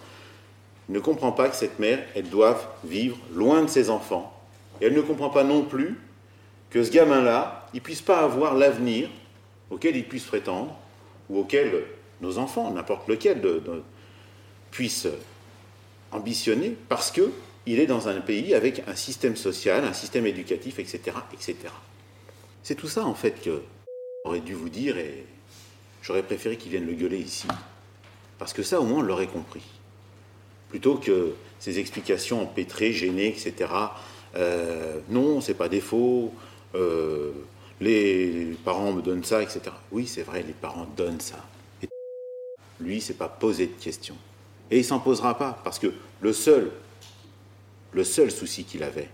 ne 0.89 0.99
comprend 0.99 1.31
pas 1.31 1.49
que 1.49 1.55
cette 1.55 1.79
mère, 1.79 1.99
elle 2.15 2.29
doive 2.29 2.65
vivre 2.85 3.17
loin 3.33 3.63
de 3.63 3.67
ses 3.67 3.89
enfants. 3.89 4.33
Et 4.79 4.85
elle 4.85 4.93
ne 4.93 5.01
comprend 5.01 5.29
pas 5.29 5.43
non 5.43 5.63
plus 5.63 5.99
que 6.69 6.83
ce 6.83 6.91
gamin-là, 6.91 7.67
il 7.73 7.77
ne 7.77 7.81
puisse 7.81 8.01
pas 8.01 8.19
avoir 8.19 8.53
l'avenir 8.53 9.09
auquel 9.69 9.97
il 9.97 10.07
puisse 10.07 10.23
prétendre, 10.23 10.77
ou 11.29 11.39
auquel 11.39 11.83
nos 12.21 12.37
enfants, 12.37 12.71
n'importe 12.71 13.07
lequel, 13.07 13.41
puissent 14.71 15.07
ambitionner, 16.11 16.77
parce 16.87 17.11
qu'il 17.11 17.79
est 17.79 17.85
dans 17.85 18.07
un 18.07 18.21
pays 18.21 18.53
avec 18.53 18.83
un 18.87 18.95
système 18.95 19.35
social, 19.35 19.83
un 19.83 19.93
système 19.93 20.25
éducatif, 20.25 20.79
etc. 20.79 21.17
etc. 21.33 21.55
C'est 22.63 22.75
tout 22.75 22.87
ça, 22.87 23.05
en 23.05 23.13
fait, 23.13 23.41
que 23.41 23.61
j'aurais 24.25 24.39
dû 24.39 24.53
vous 24.53 24.69
dire, 24.69 24.97
et 24.97 25.25
j'aurais 26.01 26.23
préféré 26.23 26.57
qu'il 26.57 26.71
vienne 26.71 26.85
le 26.85 26.93
gueuler 26.93 27.19
ici. 27.19 27.47
Parce 28.37 28.53
que 28.53 28.63
ça, 28.63 28.79
au 28.81 28.85
moins, 28.85 29.03
l'aurait 29.03 29.27
compris. 29.27 29.63
Plutôt 30.69 30.95
que 30.95 31.33
ces 31.59 31.79
explications 31.79 32.41
empêtrées, 32.41 32.91
gênées, 32.91 33.29
etc. 33.29 33.71
Euh, 34.35 34.99
non, 35.09 35.41
c'est 35.41 35.53
pas 35.53 35.69
défaut. 35.69 36.33
Euh, 36.75 37.31
les 37.79 38.55
parents 38.65 38.91
me 38.91 39.01
donnent 39.01 39.23
ça, 39.23 39.41
etc. 39.41 39.61
Oui, 39.91 40.07
c'est 40.07 40.23
vrai, 40.23 40.43
les 40.43 40.53
parents 40.53 40.87
donnent 40.97 41.21
ça. 41.21 41.43
Et 41.81 41.87
lui, 42.79 43.01
c'est 43.01 43.13
pas 43.17 43.29
posé 43.29 43.67
de 43.67 43.81
questions. 43.81 44.17
Et 44.69 44.79
il 44.79 44.85
s'en 44.85 44.99
posera 44.99 45.37
pas, 45.37 45.59
parce 45.63 45.79
que 45.79 45.93
le 46.21 46.33
le 47.93 48.03
seul 48.03 48.31
souci 48.31 48.65
qu'il 48.65 48.83
avait, 48.83 49.09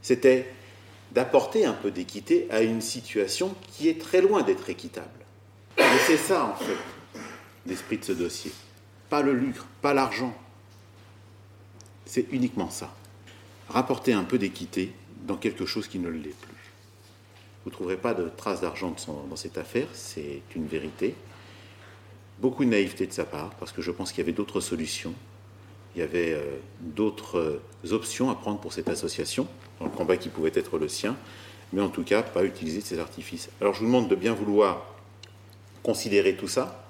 c'était 0.00 0.46
d'apporter 1.12 1.64
un 1.66 1.72
peu 1.74 1.90
d'équité 1.90 2.46
à 2.50 2.62
une 2.62 2.80
situation 2.80 3.54
qui 3.70 3.88
est 3.88 4.00
très 4.00 4.22
loin 4.22 4.42
d'être 4.42 4.70
équitable. 4.70 5.08
Et 5.78 5.98
c'est 6.06 6.16
ça, 6.16 6.46
en 6.46 6.54
fait, 6.54 7.20
l'esprit 7.66 7.98
de 7.98 8.04
ce 8.04 8.12
dossier. 8.12 8.52
Pas 9.10 9.22
le 9.22 9.34
lucre, 9.34 9.66
pas 9.82 9.92
l'argent. 9.92 10.34
C'est 12.06 12.26
uniquement 12.32 12.70
ça. 12.70 12.94
Rapporter 13.68 14.12
un 14.12 14.24
peu 14.24 14.38
d'équité 14.38 14.92
dans 15.26 15.36
quelque 15.36 15.66
chose 15.66 15.86
qui 15.86 15.98
ne 15.98 16.08
l'est 16.08 16.30
plus. 16.30 16.72
Vous 17.64 17.70
ne 17.70 17.74
trouverez 17.74 17.96
pas 17.96 18.14
de 18.14 18.28
traces 18.28 18.60
d'argent 18.60 18.94
dans 19.06 19.36
cette 19.36 19.56
affaire, 19.56 19.86
c'est 19.92 20.42
une 20.56 20.66
vérité. 20.66 21.14
Beaucoup 22.40 22.64
de 22.64 22.70
naïveté 22.70 23.06
de 23.06 23.12
sa 23.12 23.24
part, 23.24 23.50
parce 23.50 23.70
que 23.70 23.82
je 23.82 23.90
pense 23.92 24.10
qu'il 24.10 24.18
y 24.18 24.22
avait 24.22 24.32
d'autres 24.32 24.60
solutions. 24.60 25.14
Il 25.94 26.00
y 26.00 26.02
avait 26.02 26.32
euh, 26.32 26.58
d'autres 26.80 27.38
euh, 27.38 27.92
options 27.92 28.30
à 28.30 28.34
prendre 28.34 28.58
pour 28.58 28.72
cette 28.72 28.88
association, 28.88 29.46
dans 29.78 29.86
le 29.86 29.90
combat 29.90 30.16
qui 30.16 30.28
pouvait 30.28 30.52
être 30.54 30.78
le 30.78 30.88
sien, 30.88 31.16
mais 31.72 31.82
en 31.82 31.88
tout 31.88 32.02
cas, 32.02 32.22
pas 32.22 32.44
utiliser 32.44 32.80
ces 32.80 32.98
artifices. 32.98 33.50
Alors 33.60 33.74
je 33.74 33.80
vous 33.80 33.86
demande 33.86 34.08
de 34.08 34.14
bien 34.14 34.34
vouloir 34.34 34.86
considérer 35.82 36.34
tout 36.36 36.48
ça, 36.48 36.84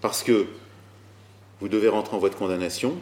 parce 0.00 0.22
que 0.22 0.46
vous 1.60 1.68
devez 1.68 1.88
rentrer 1.88 2.16
en 2.16 2.18
voie 2.18 2.30
de 2.30 2.34
condamnation. 2.34 2.94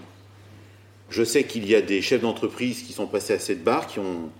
Je 1.08 1.24
sais 1.24 1.44
qu'il 1.44 1.66
y 1.66 1.74
a 1.74 1.80
des 1.80 2.02
chefs 2.02 2.20
d'entreprise 2.20 2.82
qui 2.82 2.92
sont 2.92 3.06
passés 3.06 3.32
à 3.32 3.38
cette 3.38 3.64
barre, 3.64 3.86
qui 3.86 3.98
ont 3.98 4.30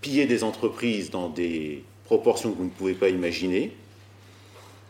piller 0.00 0.26
des 0.26 0.44
entreprises 0.44 1.10
dans 1.10 1.28
des 1.28 1.82
proportions 2.04 2.52
que 2.52 2.58
vous 2.58 2.64
ne 2.64 2.70
pouvez 2.70 2.94
pas 2.94 3.08
imaginer, 3.08 3.72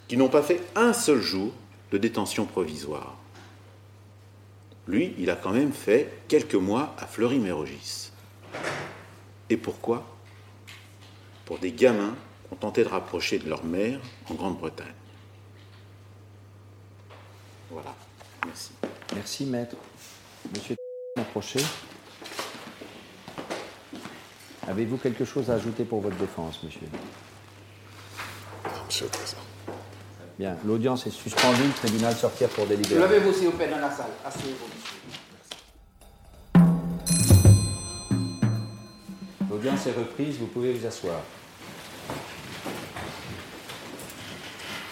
qui 0.09 0.17
n'ont 0.17 0.29
pas 0.29 0.43
fait 0.43 0.61
un 0.75 0.93
seul 0.93 1.21
jour 1.21 1.53
de 1.91 1.99
détention 1.99 2.45
provisoire. 2.45 3.17
Lui, 4.89 5.15
il 5.19 5.31
a 5.31 5.37
quand 5.37 5.53
même 5.53 5.73
fait 5.73 6.23
quelques 6.29 6.55
mois 6.55 6.95
à 6.99 7.07
Fleury-Mérogis. 7.07 8.13
Et 9.51 9.57
pourquoi? 9.57 10.07
Pour 11.45 11.59
des 11.59 11.73
gamins 11.73 12.15
qui 12.47 12.55
ont 12.55 12.57
tenté 12.57 12.85
de 12.85 12.89
rapprocher 12.89 13.39
de 13.39 13.49
leur 13.49 13.65
mère 13.65 14.01
en 14.29 14.35
Grande-Bretagne. 14.35 14.95
Voilà. 17.71 17.95
Merci. 18.45 18.71
Merci, 19.15 19.47
maître. 19.47 19.77
Monsieur, 20.55 20.77
approchez. 21.19 21.65
Avez-vous 24.69 24.99
quelque 24.99 25.25
chose 25.25 25.51
à 25.51 25.55
ajouter 25.55 25.85
pour 25.85 26.01
votre 26.01 26.17
défense, 26.17 26.63
monsieur? 26.63 26.89
Non, 28.65 28.85
monsieur 28.87 29.07
le 29.07 29.11
Président. 29.11 29.46
Bien, 30.39 30.55
l'audience 30.67 31.07
est 31.07 31.11
suspendue, 31.11 31.63
le 31.63 31.73
tribunal 31.73 32.15
sortir 32.15 32.49
pour 32.51 32.67
délibérer. 32.67 33.01
Levez-vous, 33.01 33.33
s'il 33.33 33.47
vous 33.47 33.53
plaît, 33.53 33.69
dans 33.69 33.79
la 33.79 33.91
salle. 33.91 34.11
Asseyez-vous, 34.25 34.67
monsieur. 34.67 34.97
L'audience 39.51 39.87
est 39.87 39.93
reprise, 39.93 40.37
vous 40.39 40.47
pouvez 40.47 40.75
vous 40.75 40.87
asseoir. 40.87 41.21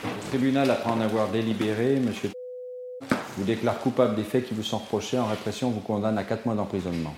Le 0.04 0.28
tribunal, 0.30 0.70
après 0.70 0.90
en 0.90 1.00
avoir 1.00 1.28
délibéré, 1.28 2.00
monsieur 2.00 2.30
vous 3.36 3.44
déclare 3.44 3.80
coupable 3.80 4.14
des 4.14 4.22
faits 4.22 4.46
qui 4.46 4.54
vous 4.54 4.62
sont 4.62 4.78
reprochés. 4.78 5.18
En 5.18 5.26
répression, 5.26 5.70
vous 5.70 5.80
condamne 5.80 6.16
à 6.16 6.24
4 6.24 6.46
mois 6.46 6.54
d'emprisonnement 6.54 7.14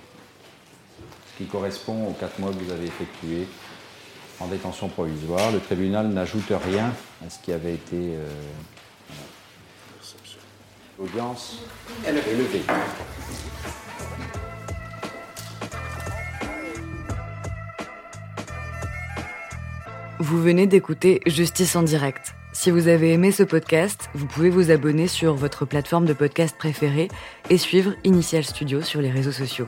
qui 1.37 1.45
correspond 1.45 2.07
aux 2.07 2.13
quatre 2.13 2.39
mois 2.39 2.49
que 2.49 2.55
vous 2.55 2.71
avez 2.71 2.87
effectués 2.87 3.47
en 4.39 4.47
détention 4.47 4.87
provisoire. 4.89 5.51
Le 5.51 5.59
tribunal 5.59 6.07
n'ajoute 6.07 6.51
rien 6.65 6.93
à 7.25 7.29
ce 7.29 7.39
qui 7.39 7.51
avait 7.51 7.73
été. 7.73 7.95
Euh, 7.95 8.27
L'audience 10.99 11.59
est 12.05 12.11
levée. 12.11 12.63
Vous 20.19 20.41
venez 20.41 20.65
d'écouter 20.65 21.21
Justice 21.27 21.75
en 21.75 21.83
direct. 21.83 22.33
Si 22.53 22.71
vous 22.71 22.87
avez 22.87 23.13
aimé 23.13 23.31
ce 23.31 23.43
podcast, 23.43 24.09
vous 24.15 24.25
pouvez 24.25 24.49
vous 24.49 24.71
abonner 24.71 25.07
sur 25.07 25.35
votre 25.35 25.65
plateforme 25.65 26.07
de 26.07 26.13
podcast 26.13 26.57
préférée 26.57 27.09
et 27.51 27.59
suivre 27.59 27.93
Initial 28.03 28.43
Studio 28.43 28.81
sur 28.81 28.99
les 28.99 29.11
réseaux 29.11 29.31
sociaux. 29.31 29.67